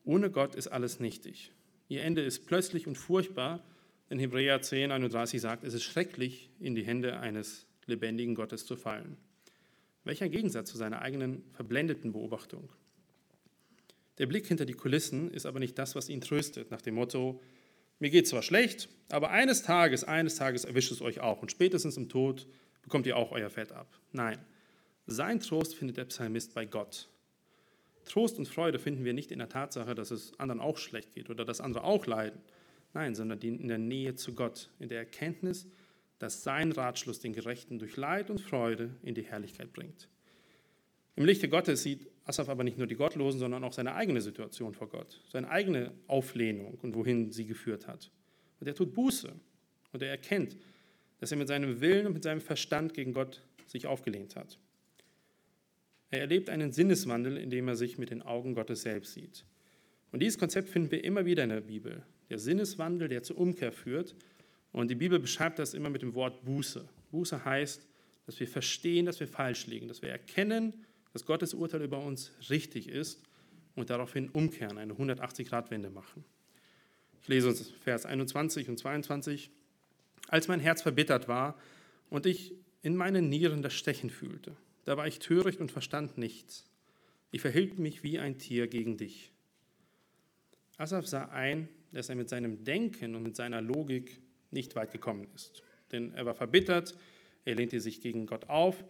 Ohne 0.03 0.31
Gott 0.31 0.55
ist 0.55 0.69
alles 0.69 0.99
nichtig. 0.99 1.51
Ihr 1.89 2.03
Ende 2.03 2.21
ist 2.21 2.45
plötzlich 2.45 2.87
und 2.87 2.97
furchtbar, 2.97 3.63
in 4.09 4.19
Hebräer 4.19 4.61
10, 4.61 4.91
31 4.91 5.41
sagt, 5.41 5.63
es 5.63 5.73
ist 5.73 5.83
schrecklich, 5.83 6.49
in 6.59 6.75
die 6.75 6.85
Hände 6.85 7.19
eines 7.19 7.65
lebendigen 7.85 8.35
Gottes 8.35 8.65
zu 8.65 8.75
fallen. 8.75 9.17
Welcher 10.03 10.29
Gegensatz 10.29 10.69
zu 10.69 10.77
seiner 10.77 11.01
eigenen 11.01 11.43
verblendeten 11.51 12.11
Beobachtung. 12.13 12.69
Der 14.19 14.27
Blick 14.27 14.47
hinter 14.47 14.65
die 14.65 14.73
Kulissen 14.73 15.31
ist 15.31 15.45
aber 15.45 15.59
nicht 15.59 15.77
das, 15.77 15.95
was 15.95 16.09
ihn 16.09 16.21
tröstet, 16.21 16.71
nach 16.71 16.81
dem 16.81 16.95
Motto, 16.95 17.41
mir 17.99 18.09
geht 18.09 18.27
zwar 18.27 18.43
schlecht, 18.43 18.87
aber 19.09 19.31
eines 19.31 19.63
Tages, 19.63 20.03
eines 20.03 20.35
Tages 20.35 20.65
erwischt 20.65 20.91
es 20.91 21.01
euch 21.01 21.19
auch 21.19 21.41
und 21.41 21.51
spätestens 21.51 21.97
im 21.97 22.07
Tod 22.07 22.47
bekommt 22.81 23.05
ihr 23.07 23.17
auch 23.17 23.31
euer 23.31 23.49
Fett 23.49 23.71
ab. 23.71 23.87
Nein, 24.13 24.39
sein 25.05 25.39
Trost 25.39 25.75
findet 25.75 25.97
der 25.97 26.05
Psalmist 26.05 26.53
bei 26.53 26.65
Gott. 26.65 27.09
Trost 28.09 28.37
und 28.37 28.47
Freude 28.47 28.79
finden 28.79 29.05
wir 29.05 29.13
nicht 29.13 29.31
in 29.31 29.39
der 29.39 29.49
Tatsache, 29.49 29.95
dass 29.95 30.11
es 30.11 30.37
anderen 30.39 30.59
auch 30.59 30.77
schlecht 30.77 31.13
geht 31.13 31.29
oder 31.29 31.45
dass 31.45 31.61
andere 31.61 31.83
auch 31.83 32.05
leiden. 32.05 32.41
Nein, 32.93 33.15
sondern 33.15 33.39
in 33.39 33.67
der 33.67 33.77
Nähe 33.77 34.15
zu 34.15 34.33
Gott, 34.33 34.69
in 34.79 34.89
der 34.89 34.99
Erkenntnis, 34.99 35.67
dass 36.17 36.43
sein 36.43 36.71
Ratschluss 36.71 37.19
den 37.19 37.33
Gerechten 37.33 37.79
durch 37.79 37.95
Leid 37.95 38.29
und 38.29 38.41
Freude 38.41 38.95
in 39.03 39.15
die 39.15 39.23
Herrlichkeit 39.23 39.71
bringt. 39.71 40.09
Im 41.15 41.25
Lichte 41.25 41.49
Gottes 41.49 41.83
sieht 41.83 42.07
Asaf 42.25 42.49
aber 42.49 42.63
nicht 42.63 42.77
nur 42.77 42.87
die 42.87 42.95
Gottlosen, 42.95 43.39
sondern 43.39 43.63
auch 43.63 43.73
seine 43.73 43.95
eigene 43.95 44.21
Situation 44.21 44.73
vor 44.73 44.87
Gott, 44.87 45.19
seine 45.29 45.49
eigene 45.49 45.91
Auflehnung 46.07 46.77
und 46.81 46.93
wohin 46.95 47.31
sie 47.31 47.45
geführt 47.45 47.87
hat. 47.87 48.11
Und 48.59 48.67
er 48.67 48.75
tut 48.75 48.93
Buße 48.93 49.33
und 49.91 50.01
er 50.01 50.09
erkennt, 50.09 50.55
dass 51.19 51.31
er 51.31 51.37
mit 51.37 51.47
seinem 51.47 51.81
Willen 51.81 52.07
und 52.07 52.13
mit 52.13 52.23
seinem 52.23 52.41
Verstand 52.41 52.93
gegen 52.93 53.13
Gott 53.13 53.41
sich 53.65 53.87
aufgelehnt 53.87 54.35
hat. 54.35 54.57
Er 56.11 56.21
erlebt 56.21 56.49
einen 56.49 56.71
Sinneswandel, 56.71 57.37
indem 57.37 57.67
er 57.67 57.75
sich 57.75 57.97
mit 57.97 58.09
den 58.09 58.21
Augen 58.21 58.55
Gottes 58.55 58.81
selbst 58.81 59.13
sieht. 59.13 59.45
Und 60.11 60.21
dieses 60.21 60.39
Konzept 60.39 60.69
finden 60.69 60.91
wir 60.91 61.03
immer 61.03 61.25
wieder 61.25 61.43
in 61.43 61.49
der 61.49 61.61
Bibel. 61.61 62.03
Der 62.29 62.39
Sinneswandel, 62.39 63.07
der 63.07 63.23
zur 63.23 63.37
Umkehr 63.37 63.71
führt. 63.71 64.15
Und 64.71 64.89
die 64.89 64.95
Bibel 64.95 65.19
beschreibt 65.19 65.59
das 65.59 65.73
immer 65.73 65.89
mit 65.89 66.01
dem 66.01 66.15
Wort 66.15 66.43
Buße. 66.43 66.87
Buße 67.11 67.45
heißt, 67.45 67.87
dass 68.25 68.39
wir 68.39 68.47
verstehen, 68.47 69.05
dass 69.05 69.19
wir 69.19 69.27
falsch 69.27 69.67
liegen, 69.67 69.87
dass 69.87 70.01
wir 70.01 70.09
erkennen, 70.09 70.85
dass 71.13 71.25
Gottes 71.25 71.53
Urteil 71.53 71.81
über 71.81 71.99
uns 71.99 72.31
richtig 72.49 72.87
ist 72.87 73.21
und 73.75 73.89
daraufhin 73.89 74.29
umkehren, 74.29 74.77
eine 74.77 74.93
180-Grad-Wende 74.93 75.89
machen. 75.89 76.23
Ich 77.21 77.27
lese 77.27 77.49
uns 77.49 77.69
Vers 77.83 78.05
21 78.05 78.69
und 78.69 78.77
22. 78.77 79.49
Als 80.27 80.47
mein 80.47 80.59
Herz 80.59 80.81
verbittert 80.81 81.27
war 81.27 81.57
und 82.09 82.25
ich 82.25 82.53
in 82.81 82.95
meinen 82.95 83.29
Nieren 83.29 83.61
das 83.61 83.73
Stechen 83.73 84.09
fühlte, 84.09 84.55
da 84.85 84.97
war 84.97 85.07
ich 85.07 85.19
töricht 85.19 85.59
und 85.59 85.71
verstand 85.71 86.17
nichts. 86.17 86.69
Ich 87.31 87.41
verhielt 87.41 87.79
mich 87.79 88.03
wie 88.03 88.19
ein 88.19 88.37
Tier 88.37 88.67
gegen 88.67 88.97
dich. 88.97 89.31
Asaf 90.77 91.07
sah 91.07 91.25
ein, 91.25 91.67
dass 91.91 92.09
er 92.09 92.15
mit 92.15 92.29
seinem 92.29 92.63
Denken 92.63 93.15
und 93.15 93.23
mit 93.23 93.35
seiner 93.35 93.61
Logik 93.61 94.21
nicht 94.51 94.75
weit 94.75 94.91
gekommen 94.91 95.27
ist. 95.35 95.63
Denn 95.91 96.13
er 96.13 96.25
war 96.25 96.35
verbittert, 96.35 96.95
er 97.45 97.55
lehnte 97.55 97.79
sich 97.79 98.01
gegen 98.01 98.25
Gott 98.25 98.49
auf 98.49 98.83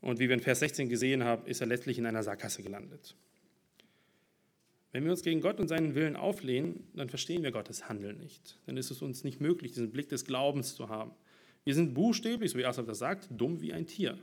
und 0.00 0.18
wie 0.18 0.28
wir 0.28 0.34
in 0.34 0.40
Vers 0.40 0.60
16 0.60 0.88
gesehen 0.88 1.24
haben, 1.24 1.46
ist 1.46 1.60
er 1.60 1.66
letztlich 1.66 1.98
in 1.98 2.06
einer 2.06 2.22
Sackgasse 2.22 2.62
gelandet. 2.62 3.16
Wenn 4.92 5.04
wir 5.04 5.10
uns 5.10 5.22
gegen 5.22 5.40
Gott 5.40 5.58
und 5.58 5.66
seinen 5.66 5.94
Willen 5.94 6.14
auflehnen, 6.14 6.86
dann 6.94 7.08
verstehen 7.08 7.42
wir 7.42 7.50
Gottes 7.50 7.88
Handeln 7.88 8.18
nicht. 8.18 8.60
Dann 8.66 8.76
ist 8.76 8.90
es 8.90 9.02
uns 9.02 9.24
nicht 9.24 9.40
möglich, 9.40 9.72
diesen 9.72 9.90
Blick 9.90 10.08
des 10.08 10.24
Glaubens 10.24 10.76
zu 10.76 10.88
haben. 10.88 11.10
Wir 11.64 11.74
sind 11.74 11.94
buchstäblich, 11.94 12.52
so 12.52 12.58
wie 12.58 12.64
Asaf 12.64 12.86
das 12.86 12.98
sagt, 12.98 13.28
dumm 13.30 13.60
wie 13.60 13.72
ein 13.72 13.86
Tier. 13.86 14.18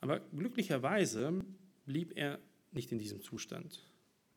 Aber 0.00 0.20
glücklicherweise 0.20 1.44
blieb 1.86 2.16
er 2.16 2.38
nicht 2.72 2.92
in 2.92 2.98
diesem 2.98 3.20
Zustand. 3.20 3.88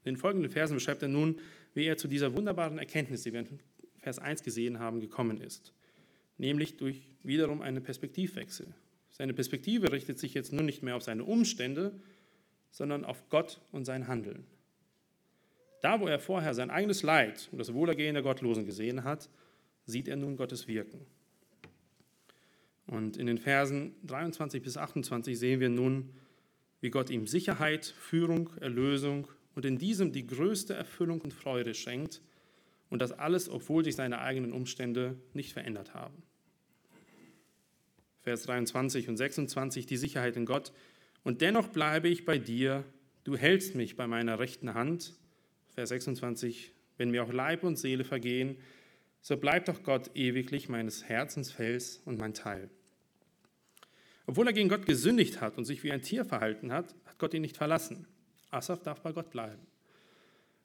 In 0.03 0.15
den 0.15 0.17
folgenden 0.17 0.51
Versen 0.51 0.73
beschreibt 0.73 1.03
er 1.03 1.09
nun, 1.09 1.39
wie 1.73 1.85
er 1.85 1.97
zu 1.97 2.07
dieser 2.07 2.33
wunderbaren 2.33 2.79
Erkenntnis, 2.79 3.23
die 3.23 3.33
wir 3.33 3.41
in 3.41 3.59
Vers 3.99 4.19
1 4.19 4.43
gesehen 4.43 4.79
haben, 4.79 4.99
gekommen 4.99 5.39
ist. 5.39 5.73
Nämlich 6.37 6.77
durch 6.77 7.07
wiederum 7.23 7.61
einen 7.61 7.83
Perspektivwechsel. 7.83 8.73
Seine 9.11 9.33
Perspektive 9.33 9.91
richtet 9.91 10.17
sich 10.17 10.33
jetzt 10.33 10.53
nun 10.53 10.65
nicht 10.65 10.81
mehr 10.81 10.95
auf 10.95 11.03
seine 11.03 11.23
Umstände, 11.23 11.99
sondern 12.71 13.05
auf 13.05 13.29
Gott 13.29 13.61
und 13.71 13.85
sein 13.85 14.07
Handeln. 14.07 14.45
Da, 15.81 15.99
wo 15.99 16.07
er 16.07 16.19
vorher 16.19 16.53
sein 16.53 16.69
eigenes 16.69 17.03
Leid 17.03 17.49
und 17.51 17.59
das 17.59 17.73
Wohlergehen 17.73 18.13
der 18.13 18.23
Gottlosen 18.23 18.65
gesehen 18.65 19.03
hat, 19.03 19.29
sieht 19.85 20.07
er 20.07 20.15
nun 20.15 20.37
Gottes 20.37 20.67
Wirken. 20.67 21.05
Und 22.87 23.17
in 23.17 23.27
den 23.27 23.37
Versen 23.37 23.95
23 24.03 24.61
bis 24.61 24.77
28 24.77 25.37
sehen 25.37 25.59
wir 25.59 25.69
nun, 25.69 26.09
wie 26.81 26.89
Gott 26.89 27.09
ihm 27.09 27.27
Sicherheit, 27.27 27.85
Führung, 27.85 28.49
Erlösung 28.59 29.27
und 29.55 29.65
in 29.65 29.77
diesem 29.77 30.11
die 30.11 30.25
größte 30.25 30.73
Erfüllung 30.73 31.21
und 31.21 31.33
Freude 31.33 31.73
schenkt. 31.73 32.21
Und 32.89 33.01
das 33.01 33.11
alles, 33.13 33.47
obwohl 33.47 33.85
sich 33.85 33.95
seine 33.95 34.19
eigenen 34.19 34.51
Umstände 34.51 35.15
nicht 35.33 35.53
verändert 35.53 35.93
haben. 35.93 36.23
Vers 38.21 38.43
23 38.43 39.07
und 39.07 39.17
26, 39.17 39.85
die 39.85 39.97
Sicherheit 39.97 40.35
in 40.35 40.45
Gott. 40.45 40.73
Und 41.23 41.41
dennoch 41.41 41.69
bleibe 41.69 42.09
ich 42.09 42.25
bei 42.25 42.37
dir, 42.37 42.83
du 43.23 43.37
hältst 43.37 43.75
mich 43.75 43.95
bei 43.95 44.07
meiner 44.07 44.39
rechten 44.39 44.73
Hand. 44.73 45.13
Vers 45.73 45.89
26, 45.89 46.73
wenn 46.97 47.11
mir 47.11 47.23
auch 47.23 47.31
Leib 47.31 47.63
und 47.63 47.77
Seele 47.77 48.03
vergehen, 48.03 48.57
so 49.21 49.37
bleibt 49.37 49.67
doch 49.67 49.83
Gott 49.83 50.11
ewiglich 50.15 50.67
meines 50.69 51.03
Herzens 51.03 51.51
Fels 51.51 52.01
und 52.05 52.17
mein 52.17 52.33
Teil. 52.33 52.69
Obwohl 54.25 54.47
er 54.47 54.53
gegen 54.53 54.69
Gott 54.69 54.85
gesündigt 54.85 55.41
hat 55.41 55.57
und 55.57 55.65
sich 55.65 55.83
wie 55.83 55.91
ein 55.91 56.01
Tier 56.01 56.25
verhalten 56.25 56.71
hat, 56.71 56.95
hat 57.05 57.19
Gott 57.19 57.33
ihn 57.33 57.41
nicht 57.41 57.57
verlassen. 57.57 58.07
Asaf 58.49 58.81
darf 58.81 59.01
bei 59.01 59.11
Gott 59.11 59.29
bleiben. 59.29 59.61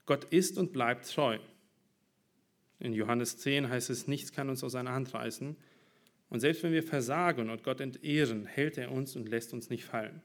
Gott 0.06 0.24
ist 0.24 0.58
und 0.58 0.72
bleibt 0.72 1.10
treu. 1.10 1.38
In 2.78 2.92
Johannes 2.92 3.38
10 3.38 3.68
heißt 3.68 3.90
es, 3.90 4.06
nichts 4.06 4.32
kann 4.32 4.48
uns 4.48 4.62
aus 4.62 4.72
seiner 4.72 4.92
Hand 4.92 5.12
reißen. 5.14 5.56
Und 6.28 6.40
selbst 6.40 6.62
wenn 6.62 6.72
wir 6.72 6.82
versagen 6.82 7.50
und 7.50 7.62
Gott 7.62 7.80
entehren, 7.80 8.46
hält 8.46 8.78
er 8.78 8.90
uns 8.90 9.16
und 9.16 9.28
lässt 9.28 9.52
uns 9.52 9.70
nicht 9.70 9.84
fallen. 9.84 10.22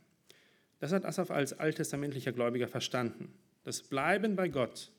Das 0.79 0.91
hat 0.91 1.05
Asaf 1.05 1.31
als 1.31 1.53
alttestamentlicher 1.53 2.31
Gläubiger 2.31 2.67
verstanden. 2.67 3.33
Das 3.63 3.83
Bleiben 3.83 4.35
bei 4.35 4.49
Gott, 4.49 4.91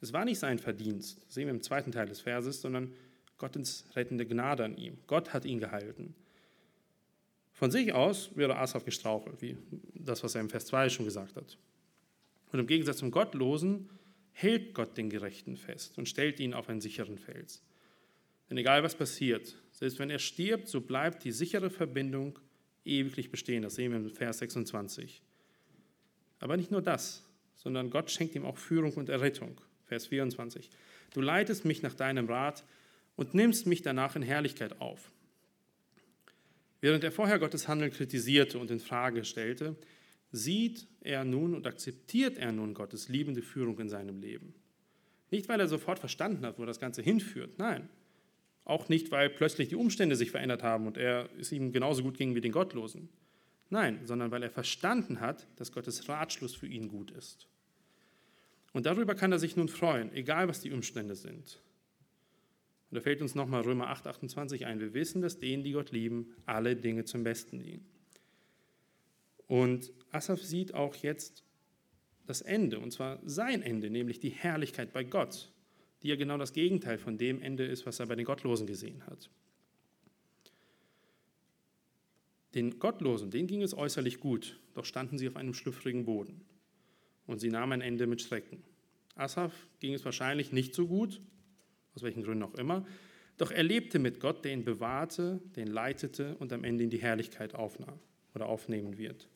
es 0.00 0.12
war 0.12 0.24
nicht 0.24 0.38
sein 0.38 0.58
Verdienst, 0.58 1.24
das 1.26 1.34
sehen 1.34 1.46
wir 1.46 1.54
im 1.54 1.62
zweiten 1.62 1.92
Teil 1.92 2.06
des 2.06 2.20
Verses, 2.20 2.60
sondern 2.60 2.92
Gottes 3.38 3.84
rettende 3.94 4.26
Gnade 4.26 4.64
an 4.64 4.76
ihm. 4.76 4.98
Gott 5.06 5.32
hat 5.32 5.44
ihn 5.44 5.58
gehalten. 5.58 6.14
Von 7.52 7.70
sich 7.70 7.92
aus 7.92 8.30
wäre 8.36 8.56
Asaf 8.56 8.84
gestrauchelt, 8.84 9.40
wie 9.40 9.56
das, 9.94 10.22
was 10.22 10.34
er 10.34 10.42
im 10.42 10.50
Vers 10.50 10.66
2 10.66 10.90
schon 10.90 11.06
gesagt 11.06 11.36
hat. 11.36 11.56
Und 12.52 12.60
im 12.60 12.66
Gegensatz 12.66 12.98
zum 12.98 13.10
Gottlosen 13.10 13.88
hält 14.32 14.74
Gott 14.74 14.96
den 14.96 15.08
Gerechten 15.08 15.56
fest 15.56 15.96
und 15.96 16.08
stellt 16.08 16.38
ihn 16.40 16.52
auf 16.52 16.68
einen 16.68 16.80
sicheren 16.80 17.18
Fels. 17.18 17.62
Denn 18.48 18.58
egal 18.58 18.82
was 18.82 18.94
passiert, 18.94 19.56
selbst 19.72 19.98
wenn 19.98 20.10
er 20.10 20.18
stirbt, 20.18 20.68
so 20.68 20.80
bleibt 20.80 21.24
die 21.24 21.32
sichere 21.32 21.70
Verbindung 21.70 22.38
ewiglich 22.84 23.30
bestehen. 23.30 23.62
Das 23.62 23.74
sehen 23.74 23.90
wir 23.90 23.98
im 23.98 24.10
Vers 24.10 24.38
26. 24.38 25.22
Aber 26.38 26.56
nicht 26.56 26.70
nur 26.70 26.82
das, 26.82 27.24
sondern 27.56 27.90
Gott 27.90 28.10
schenkt 28.10 28.34
ihm 28.34 28.44
auch 28.44 28.58
Führung 28.58 28.92
und 28.94 29.08
Errettung. 29.08 29.60
Vers 29.86 30.06
24. 30.06 30.70
Du 31.14 31.20
leitest 31.20 31.64
mich 31.64 31.82
nach 31.82 31.94
deinem 31.94 32.26
Rat 32.26 32.64
und 33.16 33.34
nimmst 33.34 33.66
mich 33.66 33.82
danach 33.82 34.16
in 34.16 34.22
Herrlichkeit 34.22 34.80
auf. 34.80 35.10
Während 36.80 37.04
er 37.04 37.12
vorher 37.12 37.38
Gottes 37.38 37.68
Handeln 37.68 37.90
kritisierte 37.90 38.58
und 38.58 38.70
in 38.70 38.80
Frage 38.80 39.24
stellte, 39.24 39.76
sieht 40.32 40.86
er 41.00 41.24
nun 41.24 41.54
und 41.54 41.66
akzeptiert 41.66 42.36
er 42.38 42.52
nun 42.52 42.74
Gottes 42.74 43.08
liebende 43.08 43.42
Führung 43.42 43.78
in 43.80 43.88
seinem 43.88 44.20
Leben. 44.20 44.54
Nicht, 45.30 45.48
weil 45.48 45.60
er 45.60 45.68
sofort 45.68 45.98
verstanden 45.98 46.44
hat, 46.44 46.58
wo 46.58 46.64
das 46.64 46.78
Ganze 46.78 47.02
hinführt, 47.02 47.58
nein. 47.58 47.88
Auch 48.64 48.88
nicht, 48.88 49.10
weil 49.10 49.30
plötzlich 49.30 49.68
die 49.68 49.76
Umstände 49.76 50.16
sich 50.16 50.30
verändert 50.30 50.62
haben 50.62 50.86
und 50.86 50.98
er 50.98 51.28
es 51.38 51.52
ihm 51.52 51.72
genauso 51.72 52.02
gut 52.02 52.18
ging 52.18 52.34
wie 52.34 52.40
den 52.40 52.52
Gottlosen. 52.52 53.08
Nein, 53.70 54.00
sondern 54.04 54.30
weil 54.30 54.42
er 54.42 54.50
verstanden 54.50 55.20
hat, 55.20 55.46
dass 55.56 55.72
Gottes 55.72 56.08
Ratschluss 56.08 56.54
für 56.54 56.66
ihn 56.66 56.88
gut 56.88 57.10
ist. 57.10 57.48
Und 58.76 58.84
darüber 58.84 59.14
kann 59.14 59.32
er 59.32 59.38
sich 59.38 59.56
nun 59.56 59.68
freuen, 59.68 60.12
egal 60.12 60.48
was 60.48 60.60
die 60.60 60.70
Umstände 60.70 61.14
sind. 61.14 61.62
Und 62.90 62.96
da 62.96 63.00
fällt 63.00 63.22
uns 63.22 63.34
nochmal 63.34 63.62
Römer 63.62 63.88
8, 63.88 64.06
28 64.06 64.66
ein. 64.66 64.80
Wir 64.80 64.92
wissen, 64.92 65.22
dass 65.22 65.38
denen, 65.38 65.64
die 65.64 65.72
Gott 65.72 65.92
lieben, 65.92 66.34
alle 66.44 66.76
Dinge 66.76 67.04
zum 67.06 67.24
Besten 67.24 67.58
dienen. 67.58 67.86
Und 69.46 69.94
Asaf 70.10 70.42
sieht 70.42 70.74
auch 70.74 70.94
jetzt 70.96 71.42
das 72.26 72.42
Ende, 72.42 72.78
und 72.78 72.90
zwar 72.90 73.18
sein 73.24 73.62
Ende, 73.62 73.88
nämlich 73.88 74.20
die 74.20 74.28
Herrlichkeit 74.28 74.92
bei 74.92 75.04
Gott, 75.04 75.50
die 76.02 76.08
ja 76.08 76.16
genau 76.16 76.36
das 76.36 76.52
Gegenteil 76.52 76.98
von 76.98 77.16
dem 77.16 77.40
Ende 77.40 77.64
ist, 77.64 77.86
was 77.86 77.98
er 77.98 78.04
bei 78.04 78.14
den 78.14 78.26
Gottlosen 78.26 78.66
gesehen 78.66 79.06
hat. 79.06 79.30
Den 82.54 82.78
Gottlosen, 82.78 83.30
denen 83.30 83.48
ging 83.48 83.62
es 83.62 83.72
äußerlich 83.72 84.20
gut, 84.20 84.60
doch 84.74 84.84
standen 84.84 85.16
sie 85.16 85.28
auf 85.28 85.36
einem 85.36 85.54
schlüpfrigen 85.54 86.04
Boden. 86.04 86.44
Und 87.26 87.40
sie 87.40 87.50
nahmen 87.50 87.72
ein 87.72 87.80
Ende 87.80 88.06
mit 88.06 88.22
Schrecken. 88.22 88.62
Asaf 89.14 89.52
ging 89.80 89.94
es 89.94 90.04
wahrscheinlich 90.04 90.52
nicht 90.52 90.74
so 90.74 90.86
gut, 90.86 91.20
aus 91.94 92.02
welchen 92.02 92.22
Gründen 92.22 92.44
auch 92.44 92.54
immer. 92.54 92.86
Doch 93.38 93.50
er 93.50 93.62
lebte 93.62 93.98
mit 93.98 94.20
Gott, 94.20 94.44
der 94.44 94.52
ihn 94.52 94.64
bewahrte, 94.64 95.40
den 95.56 95.66
leitete 95.66 96.36
und 96.36 96.52
am 96.52 96.64
Ende 96.64 96.84
in 96.84 96.90
die 96.90 96.98
Herrlichkeit 96.98 97.54
aufnahm 97.54 97.98
oder 98.34 98.46
aufnehmen 98.46 98.98
wird 98.98 99.28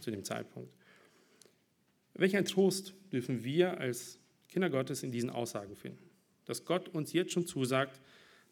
zu 0.00 0.10
dem 0.10 0.24
Zeitpunkt. 0.24 0.72
Welch 2.14 2.36
ein 2.36 2.44
Trost 2.44 2.94
dürfen 3.12 3.44
wir 3.44 3.78
als 3.78 4.18
Kinder 4.48 4.68
Gottes 4.68 5.02
in 5.02 5.12
diesen 5.12 5.30
Aussagen 5.30 5.76
finden. 5.76 6.10
Dass 6.44 6.64
Gott 6.64 6.88
uns 6.88 7.12
jetzt 7.12 7.32
schon 7.32 7.46
zusagt, 7.46 8.00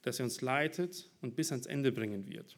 dass 0.03 0.21
er 0.21 0.25
uns 0.25 0.41
leitet 0.41 1.11
und 1.21 1.35
bis 1.35 1.51
ans 1.51 1.67
Ende 1.67 1.91
bringen 1.91 2.27
wird. 2.27 2.57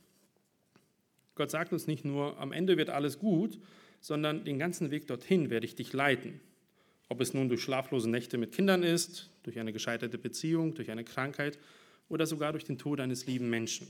Gott 1.35 1.51
sagt 1.51 1.73
uns 1.73 1.87
nicht 1.87 2.05
nur, 2.05 2.39
am 2.39 2.53
Ende 2.53 2.77
wird 2.77 2.91
alles 2.91 3.19
gut, 3.19 3.59
sondern 4.01 4.45
den 4.45 4.59
ganzen 4.59 4.91
Weg 4.91 5.07
dorthin 5.07 5.51
werde 5.51 5.67
ich 5.67 5.75
dich 5.75 5.93
leiten. 5.93 6.41
Ob 7.09 7.21
es 7.21 7.35
nun 7.35 7.49
durch 7.49 7.63
schlaflose 7.63 8.09
Nächte 8.09 8.39
mit 8.39 8.53
Kindern 8.53 8.83
ist, 8.83 9.31
durch 9.43 9.59
eine 9.59 9.73
gescheiterte 9.73 10.19
Beziehung, 10.19 10.75
durch 10.75 10.91
eine 10.91 11.05
Krankheit 11.05 11.59
oder 12.09 12.27
sogar 12.27 12.53
durch 12.53 12.65
den 12.65 12.79
Tod 12.79 13.01
eines 13.01 13.27
lieben 13.27 13.51
Menschen. 13.51 13.89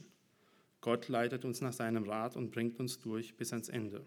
Gott 0.81 1.09
leitet 1.09 1.44
uns 1.44 1.61
nach 1.61 1.73
seinem 1.73 2.05
Rat 2.05 2.37
und 2.37 2.51
bringt 2.51 2.81
uns 2.81 2.99
durch 2.99 3.35
bis 3.37 3.53
ans 3.53 3.68
Ende. 3.68 4.05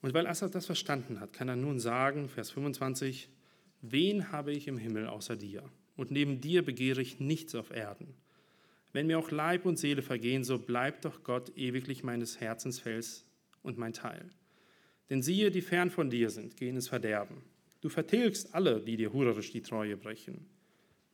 Und 0.00 0.14
weil 0.14 0.26
Assad 0.26 0.54
das 0.54 0.66
verstanden 0.66 1.20
hat, 1.20 1.32
kann 1.32 1.48
er 1.48 1.56
nun 1.56 1.78
sagen, 1.78 2.28
Vers 2.28 2.50
25, 2.50 3.28
wen 3.82 4.32
habe 4.32 4.52
ich 4.52 4.66
im 4.68 4.78
Himmel 4.78 5.06
außer 5.06 5.36
dir? 5.36 5.62
Und 5.96 6.10
neben 6.10 6.40
dir 6.40 6.64
begehre 6.64 7.00
ich 7.00 7.20
nichts 7.20 7.54
auf 7.54 7.70
Erden. 7.70 8.14
Wenn 8.92 9.06
mir 9.06 9.18
auch 9.18 9.30
Leib 9.30 9.66
und 9.66 9.78
Seele 9.78 10.02
vergehen, 10.02 10.44
so 10.44 10.58
bleibt 10.58 11.04
doch 11.04 11.24
Gott 11.24 11.56
ewiglich 11.56 12.02
meines 12.02 12.40
Herzens 12.40 12.78
Fels 12.80 13.24
und 13.64 13.76
mein 13.78 13.92
Teil. 13.92 14.30
Denn 15.10 15.22
siehe, 15.22 15.50
die 15.50 15.62
fern 15.62 15.90
von 15.90 16.10
dir 16.10 16.30
sind, 16.30 16.56
gehen 16.56 16.76
ins 16.76 16.88
Verderben. 16.88 17.42
Du 17.80 17.88
vertilgst 17.88 18.54
alle, 18.54 18.80
die 18.80 18.96
dir 18.96 19.12
hurerisch 19.12 19.50
die 19.50 19.62
Treue 19.62 19.96
brechen. 19.96 20.46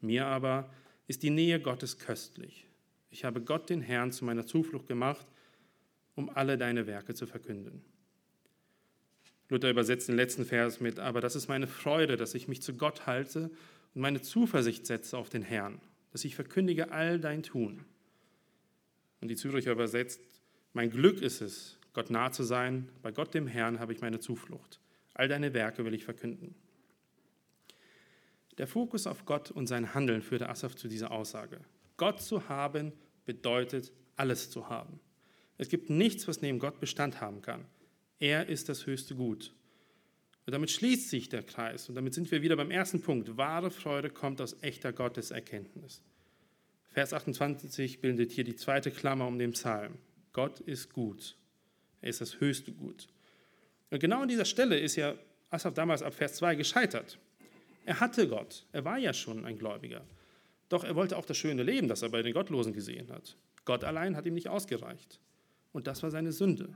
Mir 0.01 0.27
aber 0.27 0.71
ist 1.09 1.23
die 1.23 1.31
Nähe 1.31 1.59
Gottes 1.59 1.99
köstlich. 1.99 2.67
Ich 3.11 3.25
habe 3.25 3.41
Gott 3.41 3.71
den 3.71 3.81
Herrn 3.81 4.13
zu 4.13 4.25
meiner 4.25 4.47
Zuflucht 4.47 4.87
gemacht, 4.87 5.27
um 6.15 6.29
alle 6.31 6.59
deine 6.59 6.87
Werke 6.87 7.15
zu 7.15 7.27
verkünden. 7.27 7.83
Luther 9.49 9.71
übersetzt 9.71 10.09
den 10.09 10.15
letzten 10.15 10.45
Vers 10.45 10.81
mit, 10.81 11.01
aber 11.01 11.21
das 11.21 11.35
ist 11.35 11.49
meine 11.49 11.67
Freude, 11.67 12.17
dass 12.17 12.35
ich 12.35 12.47
mich 12.47 12.63
zu 12.63 12.75
Gott 12.75 13.07
halte 13.07 13.51
und 13.95 14.03
meine 14.03 14.23
Zuversicht 14.23 14.87
setze 14.87 15.19
auf 15.19 15.29
den 15.29 15.43
Herrn, 15.43 15.81
dass 16.13 16.25
ich 16.25 16.37
verkündige 16.37 16.93
all 16.93 17.19
dein 17.19 17.43
Tun. 17.43 17.85
Und 19.21 19.29
die 19.29 19.37
Züricher 19.37 19.73
übersetzt, 19.73 20.21
mein 20.73 20.91
Glück 20.91 21.21
ist 21.21 21.41
es, 21.41 21.80
Gott 21.93 22.11
nah 22.11 22.31
zu 22.31 22.43
sein. 22.43 22.89
Bei 23.03 23.13
Gott 23.13 23.35
dem 23.35 23.47
Herrn 23.47 23.81
habe 23.81 23.93
ich 23.93 24.01
meine 24.01 24.21
Zuflucht. 24.21 24.81
All 25.15 25.29
deine 25.29 25.55
Werke 25.55 25.85
will 25.85 25.95
ich 25.95 26.05
verkünden. 26.05 26.55
Der 28.59 28.67
Fokus 28.67 29.07
auf 29.07 29.25
Gott 29.25 29.51
und 29.51 29.67
sein 29.67 29.95
Handeln 29.95 30.23
führte 30.23 30.49
Asaf 30.49 30.77
zu 30.77 30.89
dieser 30.89 31.11
Aussage. 31.11 31.61
Gott 31.97 32.21
zu 32.21 32.49
haben 32.49 32.93
bedeutet, 33.25 33.93
alles 34.17 34.51
zu 34.51 34.69
haben. 34.69 35.01
Es 35.59 35.69
gibt 35.69 35.91
nichts, 35.91 36.29
was 36.29 36.43
neben 36.43 36.59
Gott 36.59 36.81
Bestand 36.81 37.21
haben 37.21 37.43
kann. 37.43 37.65
Er 38.19 38.49
ist 38.49 38.69
das 38.69 38.87
höchste 38.87 39.15
Gut. 39.15 39.55
Und 40.47 40.53
damit 40.53 40.71
schließt 40.71 41.11
sich 41.11 41.29
der 41.29 41.43
Kreis 41.43 41.89
und 41.89 41.95
damit 41.95 42.15
sind 42.15 42.31
wir 42.31 42.43
wieder 42.43 42.57
beim 42.57 42.71
ersten 42.71 43.01
Punkt. 43.03 43.37
Wahre 43.37 43.71
Freude 43.71 44.11
kommt 44.11 44.41
aus 44.41 44.57
echter 44.63 44.93
Gotteserkenntnis. 44.93 46.03
Vers 46.89 47.13
28 47.13 48.01
bildet 48.01 48.33
hier 48.33 48.45
die 48.45 48.57
zweite 48.57 48.91
Klammer 48.91 49.27
um 49.27 49.39
den 49.39 49.53
Psalm. 49.53 49.99
Gott 50.33 50.61
ist 50.61 50.93
gut. 50.93 51.37
Er 52.01 52.11
ist 52.11 52.21
das 52.21 52.41
höchste 52.41 52.73
Gut. 52.73 53.09
Und 53.91 54.01
genau 54.01 54.23
an 54.23 54.29
dieser 54.29 54.45
Stelle 54.45 54.79
ist 54.79 54.97
ja 54.97 55.15
Asaf 55.51 55.75
damals 55.75 56.03
ab 56.03 56.15
Vers 56.15 56.35
2 56.35 56.55
gescheitert. 56.55 57.19
Er 57.85 58.01
hatte 58.01 58.29
Gott. 58.29 58.65
Er 58.73 58.85
war 58.85 58.99
ja 58.99 59.13
schon 59.13 59.45
ein 59.45 59.59
Gläubiger. 59.59 60.05
Doch 60.69 60.85
er 60.85 60.95
wollte 60.95 61.17
auch 61.17 61.25
das 61.25 61.37
schöne 61.37 61.63
Leben, 61.63 61.89
das 61.89 62.03
er 62.03 62.09
bei 62.09 62.23
den 62.23 62.33
Gottlosen 62.33 62.73
gesehen 62.73 63.11
hat. 63.11 63.37
Gott 63.65 63.85
allein 63.85 64.17
hat 64.17 64.27
ihm 64.27 64.35
nicht 64.35 64.49
ausgereicht. 64.49 65.19
Und 65.73 65.87
das 65.87 66.03
war 66.03 66.11
seine 66.11 66.33
Sünde. 66.33 66.73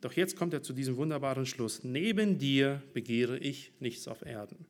Doch 0.00 0.12
jetzt 0.12 0.36
kommt 0.36 0.54
er 0.54 0.62
zu 0.62 0.72
diesem 0.72 0.96
wunderbaren 0.96 1.46
Schluss. 1.46 1.84
Neben 1.84 2.38
dir 2.38 2.82
begehre 2.92 3.38
ich 3.38 3.72
nichts 3.80 4.08
auf 4.08 4.24
Erden. 4.24 4.66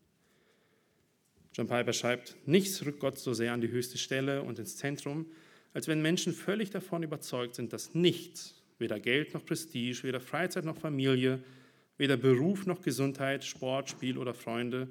John 1.53 1.67
Piper 1.67 1.93
schreibt, 1.93 2.37
nichts 2.47 2.85
rückt 2.85 3.01
Gott 3.01 3.19
so 3.19 3.35
sehr 3.35 3.53
an 3.53 3.61
die 3.61 3.71
höchste 3.71 3.99
Stelle 3.99 4.43
und 4.43 4.59
ins 4.59 4.77
Zentrum, 4.77 5.27
als 5.73 5.89
wenn 5.89 6.03
Menschen 6.03 6.33
völlig 6.33 6.71
davon 6.71 7.03
überzeugt 7.03 7.57
sind, 7.57 7.73
dass 7.73 7.95
nichts, 7.95 8.60
Weder 8.81 8.99
Geld 8.99 9.35
noch 9.35 9.45
Prestige, 9.45 10.03
weder 10.03 10.21
Freizeit 10.21 10.65
noch 10.65 10.77
Familie, 10.77 11.43
weder 11.99 12.17
Beruf 12.17 12.67
noch 12.67 12.83
Gesundheit, 12.83 13.45
Sport, 13.45 13.91
Spiel 13.91 14.19
oder 14.19 14.35
Freunde 14.35 14.89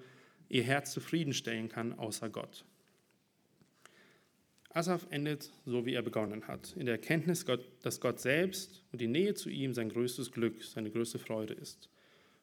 ihr 0.48 0.64
Herz 0.64 0.92
zufriedenstellen 0.94 1.70
kann, 1.70 1.98
außer 1.98 2.30
Gott. 2.30 2.66
Asaf 4.72 5.08
endet 5.10 5.52
so, 5.66 5.86
wie 5.86 5.94
er 5.96 6.04
begonnen 6.04 6.48
hat, 6.48 6.76
in 6.78 6.86
der 6.86 6.96
Erkenntnis, 6.96 7.46
dass 7.82 8.00
Gott 8.00 8.20
selbst 8.20 8.84
und 8.92 9.02
die 9.02 9.08
Nähe 9.08 9.34
zu 9.34 9.50
ihm 9.50 9.74
sein 9.74 9.90
größtes 9.90 10.32
Glück, 10.32 10.64
seine 10.64 10.92
größte 10.92 11.18
Freude 11.18 11.56
ist. 11.56 11.90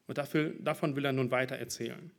Und 0.09 0.18
dafür, 0.18 0.52
davon 0.61 0.96
will 0.96 1.04
er 1.04 1.12
nun 1.12 1.30
weiter 1.30 1.56
erzählen. 1.56 2.11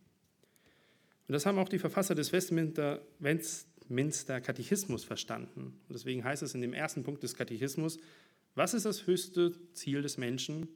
Und 1.28 1.34
das 1.34 1.46
haben 1.46 1.60
auch 1.60 1.70
die 1.70 1.80
Verfasser 1.80 2.16
des 2.16 2.32
Westminster, 2.32 3.02
Westminster 3.20 4.40
Katechismus 4.40 5.04
verstanden. 5.04 5.78
Und 5.88 5.94
deswegen 5.94 6.24
heißt 6.24 6.44
es 6.44 6.56
in 6.56 6.62
dem 6.62 6.74
ersten 6.74 7.04
Punkt 7.04 7.24
des 7.24 7.36
Katechismus, 7.36 8.00
was 8.58 8.74
ist 8.74 8.86
das 8.88 9.06
höchste 9.06 9.54
Ziel 9.74 10.02
des 10.02 10.18
Menschen? 10.18 10.68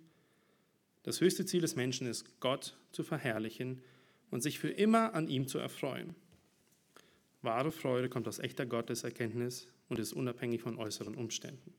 Das 1.01 1.19
höchste 1.19 1.45
Ziel 1.47 1.61
des 1.61 1.75
Menschen 1.75 2.05
ist, 2.05 2.39
Gott 2.39 2.77
zu 2.91 3.01
verherrlichen 3.03 3.81
und 4.29 4.41
sich 4.43 4.59
für 4.59 4.69
immer 4.69 5.15
an 5.15 5.27
ihm 5.27 5.47
zu 5.47 5.57
erfreuen. 5.57 6.15
Wahre 7.41 7.71
Freude 7.71 8.07
kommt 8.07 8.27
aus 8.27 8.37
echter 8.37 8.67
Gotteserkenntnis 8.67 9.67
und 9.89 9.97
ist 9.97 10.13
unabhängig 10.13 10.61
von 10.61 10.77
äußeren 10.77 11.15
Umständen. 11.15 11.73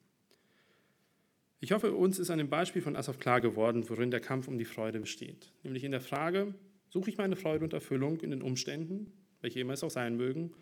Ich 1.60 1.70
hoffe, 1.70 1.92
uns 1.92 2.18
ist 2.18 2.30
an 2.30 2.38
dem 2.38 2.50
Beispiel 2.50 2.82
von 2.82 2.96
Asaf 2.96 3.20
klar 3.20 3.40
geworden, 3.40 3.88
worin 3.88 4.10
der 4.10 4.18
Kampf 4.18 4.48
um 4.48 4.58
die 4.58 4.64
Freude 4.64 4.98
besteht. 4.98 5.52
Nämlich 5.62 5.84
in 5.84 5.92
der 5.92 6.00
Frage, 6.00 6.52
suche 6.88 7.10
ich 7.10 7.16
meine 7.16 7.36
Freude 7.36 7.62
und 7.62 7.74
Erfüllung 7.74 8.18
in 8.22 8.30
den 8.30 8.42
Umständen, 8.42 9.12
welche 9.40 9.60
immer 9.60 9.74
es 9.74 9.84
auch 9.84 9.90
sein 9.90 10.16
mögen, 10.16 10.52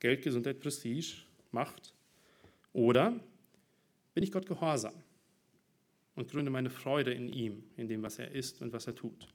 Geld, 0.00 0.20
Gesundheit, 0.20 0.60
Prestige, 0.60 1.22
Macht, 1.50 1.94
oder 2.74 3.18
bin 4.14 4.22
ich 4.22 4.32
Gott 4.32 4.46
gehorsam 4.46 4.94
und 6.14 6.30
gründe 6.30 6.50
meine 6.50 6.70
Freude 6.70 7.12
in 7.12 7.28
ihm, 7.28 7.64
in 7.76 7.88
dem, 7.88 8.02
was 8.02 8.18
er 8.18 8.30
ist 8.30 8.60
und 8.62 8.72
was 8.72 8.86
er 8.86 8.94
tut. 8.94 9.28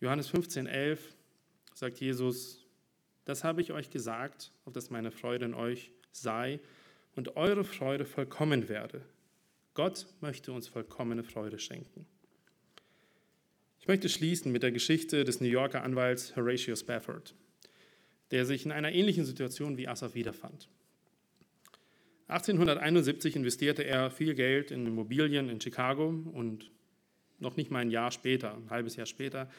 Johannes 0.00 0.28
15, 0.28 0.66
11 0.66 1.14
sagt 1.74 1.98
Jesus, 1.98 2.66
das 3.24 3.44
habe 3.44 3.60
ich 3.60 3.72
euch 3.72 3.90
gesagt, 3.90 4.52
auf 4.64 4.72
dass 4.72 4.90
meine 4.90 5.10
Freude 5.10 5.44
in 5.44 5.54
euch 5.54 5.92
sei 6.12 6.60
und 7.16 7.36
eure 7.36 7.64
Freude 7.64 8.04
vollkommen 8.04 8.68
werde. 8.68 9.02
Gott 9.74 10.06
möchte 10.20 10.52
uns 10.52 10.68
vollkommene 10.68 11.22
Freude 11.22 11.58
schenken. 11.58 12.06
Ich 13.78 13.88
möchte 13.88 14.08
schließen 14.08 14.52
mit 14.52 14.62
der 14.62 14.72
Geschichte 14.72 15.24
des 15.24 15.40
New 15.40 15.48
Yorker 15.48 15.82
Anwalts 15.82 16.36
Horatio 16.36 16.76
Spafford, 16.76 17.34
der 18.30 18.44
sich 18.44 18.64
in 18.64 18.72
einer 18.72 18.92
ähnlichen 18.92 19.24
Situation 19.24 19.76
wie 19.76 19.88
Asaf 19.88 20.14
wiederfand. 20.14 20.68
1871 22.30 23.34
investierte 23.34 23.82
er 23.82 24.10
viel 24.10 24.34
Geld 24.34 24.70
in 24.70 24.86
Immobilien 24.86 25.48
in 25.48 25.60
Chicago 25.60 26.08
und 26.32 26.70
noch 27.40 27.56
nicht 27.56 27.70
mal 27.70 27.80
ein 27.80 27.90
Jahr 27.90 28.12
später, 28.12 28.54
ein 28.54 28.70
halbes 28.70 28.96
Jahr 28.96 29.06
später, 29.06 29.50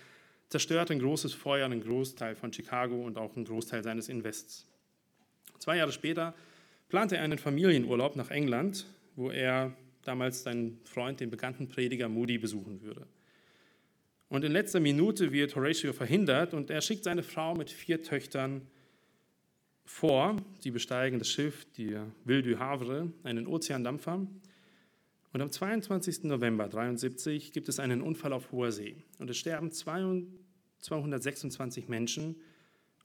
zerstörte 0.48 0.94
ein 0.94 1.00
großes 1.00 1.34
Feuer 1.34 1.66
einen 1.66 1.84
Großteil 1.84 2.36
von 2.36 2.54
Chicago 2.54 3.02
und 3.04 3.18
auch 3.18 3.36
einen 3.36 3.46
Großteil 3.46 3.84
seines 3.84 4.10
Invests. 4.10 4.68
Zwei 5.60 5.78
Jahre 5.78 5.92
später 5.92 6.34
plante 6.90 7.18
er 7.18 7.24
einen 7.24 7.38
Familienurlaub 7.38 8.16
nach 8.16 8.32
England, 8.32 8.86
wo 9.16 9.32
er 9.32 9.76
damals 10.04 10.44
seinen 10.44 10.80
Freund, 10.86 11.20
den 11.20 11.30
bekannten 11.30 11.68
Prediger 11.68 12.10
Moody, 12.10 12.38
besuchen 12.38 12.82
würde. 12.82 13.06
Und 14.30 14.46
in 14.46 14.52
letzter 14.54 14.80
Minute 14.80 15.34
wird 15.34 15.56
Horatio 15.56 15.92
verhindert 15.92 16.54
und 16.54 16.70
er 16.70 16.82
schickt 16.82 17.04
seine 17.04 17.22
Frau 17.22 17.54
mit 17.54 17.70
vier 17.70 18.02
Töchtern 18.02 18.68
vor. 19.92 20.38
Sie 20.60 20.72
besteigen 20.72 21.20
das 21.20 21.30
Schiff, 21.30 21.68
die 21.78 21.96
Ville 22.26 22.42
du 22.42 22.58
Havre, 22.58 23.12
einen 23.24 23.46
Ozeandampfer. 23.46 24.26
Und 25.34 25.42
am 25.42 25.52
22. 25.52 26.24
November 26.24 26.64
1973 26.66 27.52
gibt 27.52 27.70
es 27.70 27.80
einen 27.80 28.02
Unfall 28.02 28.34
auf 28.34 28.52
hoher 28.52 28.72
See. 28.72 29.04
Und 29.20 29.30
es 29.30 29.38
sterben 29.38 29.72
226 29.72 31.88
Menschen 31.88 32.36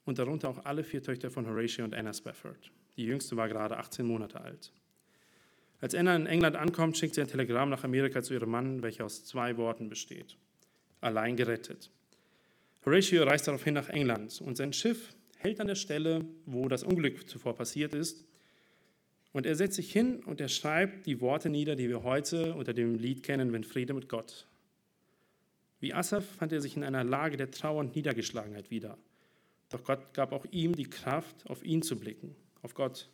und 0.05 0.17
darunter 0.17 0.49
auch 0.49 0.65
alle 0.65 0.83
vier 0.83 1.03
Töchter 1.03 1.29
von 1.29 1.45
Horatio 1.45 1.85
und 1.85 1.93
Anna 1.93 2.13
Spafford. 2.13 2.71
Die 2.95 3.05
jüngste 3.05 3.37
war 3.37 3.47
gerade 3.47 3.77
18 3.77 4.03
Monate 4.05 4.41
alt. 4.41 4.73
Als 5.79 5.93
Anna 5.93 6.15
in 6.15 6.25
England 6.25 6.55
ankommt, 6.55 6.97
schickt 6.97 7.13
sie 7.15 7.21
ein 7.21 7.27
Telegramm 7.27 7.69
nach 7.69 7.83
Amerika 7.83 8.23
zu 8.23 8.33
ihrem 8.33 8.49
Mann, 8.49 8.81
welcher 8.81 9.05
aus 9.05 9.23
zwei 9.25 9.57
Worten 9.57 9.89
besteht. 9.89 10.35
Allein 11.01 11.35
gerettet. 11.35 11.91
Horatio 12.85 13.23
reist 13.23 13.47
daraufhin 13.47 13.75
nach 13.75 13.89
England 13.89 14.41
und 14.41 14.57
sein 14.57 14.73
Schiff 14.73 15.13
hält 15.37 15.59
an 15.59 15.67
der 15.67 15.75
Stelle, 15.75 16.25
wo 16.45 16.67
das 16.67 16.83
Unglück 16.83 17.29
zuvor 17.29 17.55
passiert 17.55 17.93
ist. 17.93 18.25
Und 19.33 19.45
er 19.45 19.55
setzt 19.55 19.75
sich 19.75 19.91
hin 19.91 20.23
und 20.23 20.41
er 20.41 20.49
schreibt 20.49 21.05
die 21.05 21.21
Worte 21.21 21.49
nieder, 21.49 21.75
die 21.75 21.89
wir 21.89 22.03
heute 22.03 22.55
unter 22.55 22.73
dem 22.73 22.95
Lied 22.95 23.23
kennen, 23.23 23.53
wenn 23.53 23.63
Friede 23.63 23.93
mit 23.93 24.09
Gott. 24.09 24.47
Wie 25.79 25.93
Asaf 25.93 26.25
fand 26.25 26.51
er 26.51 26.61
sich 26.61 26.75
in 26.75 26.83
einer 26.83 27.03
Lage 27.03 27.37
der 27.37 27.51
Trauer 27.51 27.79
und 27.79 27.95
Niedergeschlagenheit 27.95 28.71
wieder. 28.71 28.97
Doch 29.69 29.83
Gott 29.83 30.13
gab 30.13 30.31
auch 30.31 30.45
ihm 30.51 30.75
die 30.75 30.89
Kraft, 30.89 31.47
auf 31.49 31.63
ihn 31.63 31.81
zu 31.81 31.99
blicken, 31.99 32.35
auf 32.61 32.73
Gott 32.73 33.09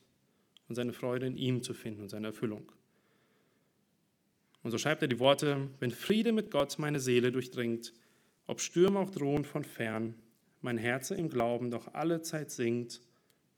und 0.69 0.75
seine 0.75 0.93
Freude 0.93 1.25
in 1.25 1.35
ihm 1.35 1.61
zu 1.61 1.73
finden 1.73 2.03
und 2.03 2.09
seine 2.09 2.27
Erfüllung. 2.27 2.71
Und 4.61 4.71
so 4.71 4.77
schreibt 4.77 5.01
er 5.01 5.09
die 5.09 5.19
Worte, 5.19 5.69
wenn 5.79 5.91
Friede 5.91 6.31
mit 6.31 6.51
Gott 6.51 6.79
meine 6.79 6.99
Seele 6.99 7.31
durchdringt, 7.31 7.93
ob 8.47 8.61
Stürme 8.61 8.99
auch 8.99 9.09
drohen 9.09 9.43
von 9.43 9.63
fern, 9.63 10.15
mein 10.63 10.77
Herz 10.77 11.11
im 11.11 11.29
Glauben 11.29 11.71
doch 11.71 11.93
alle 11.93 12.21
Zeit 12.21 12.51
singt, 12.51 13.01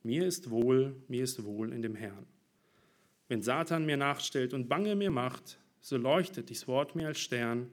Mir 0.03 0.27
ist 0.27 0.51
wohl, 0.51 0.95
mir 1.07 1.23
ist 1.23 1.43
wohl 1.45 1.73
in 1.73 1.81
dem 1.81 1.95
Herrn. 1.95 2.27
Wenn 3.27 3.41
Satan 3.41 3.87
mir 3.87 3.97
nachstellt 3.97 4.53
und 4.53 4.69
Bange 4.69 4.95
mir 4.95 5.09
macht, 5.09 5.57
so 5.81 5.97
leuchtet 5.97 6.49
dies 6.49 6.67
Wort 6.67 6.95
mir 6.95 7.07
als 7.07 7.19
Stern. 7.19 7.71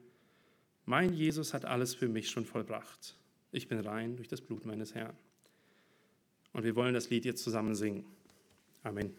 Mein 0.87 1.13
Jesus 1.13 1.53
hat 1.53 1.67
alles 1.67 1.95
für 1.95 2.09
mich 2.09 2.31
schon 2.31 2.47
vollbracht. 2.47 3.17
Ich 3.51 3.69
bin 3.69 3.81
rein 3.81 4.17
durch 4.17 4.29
das 4.29 4.41
Blut 4.41 4.65
meines 4.65 4.95
Herrn. 4.95 5.15
Und 6.55 6.65
wir 6.65 6.75
wollen 6.75 6.95
das 6.95 7.11
Lied 7.11 7.27
jetzt 7.27 7.43
zusammen 7.43 7.75
singen. 7.75 8.07
Amen. 8.83 9.15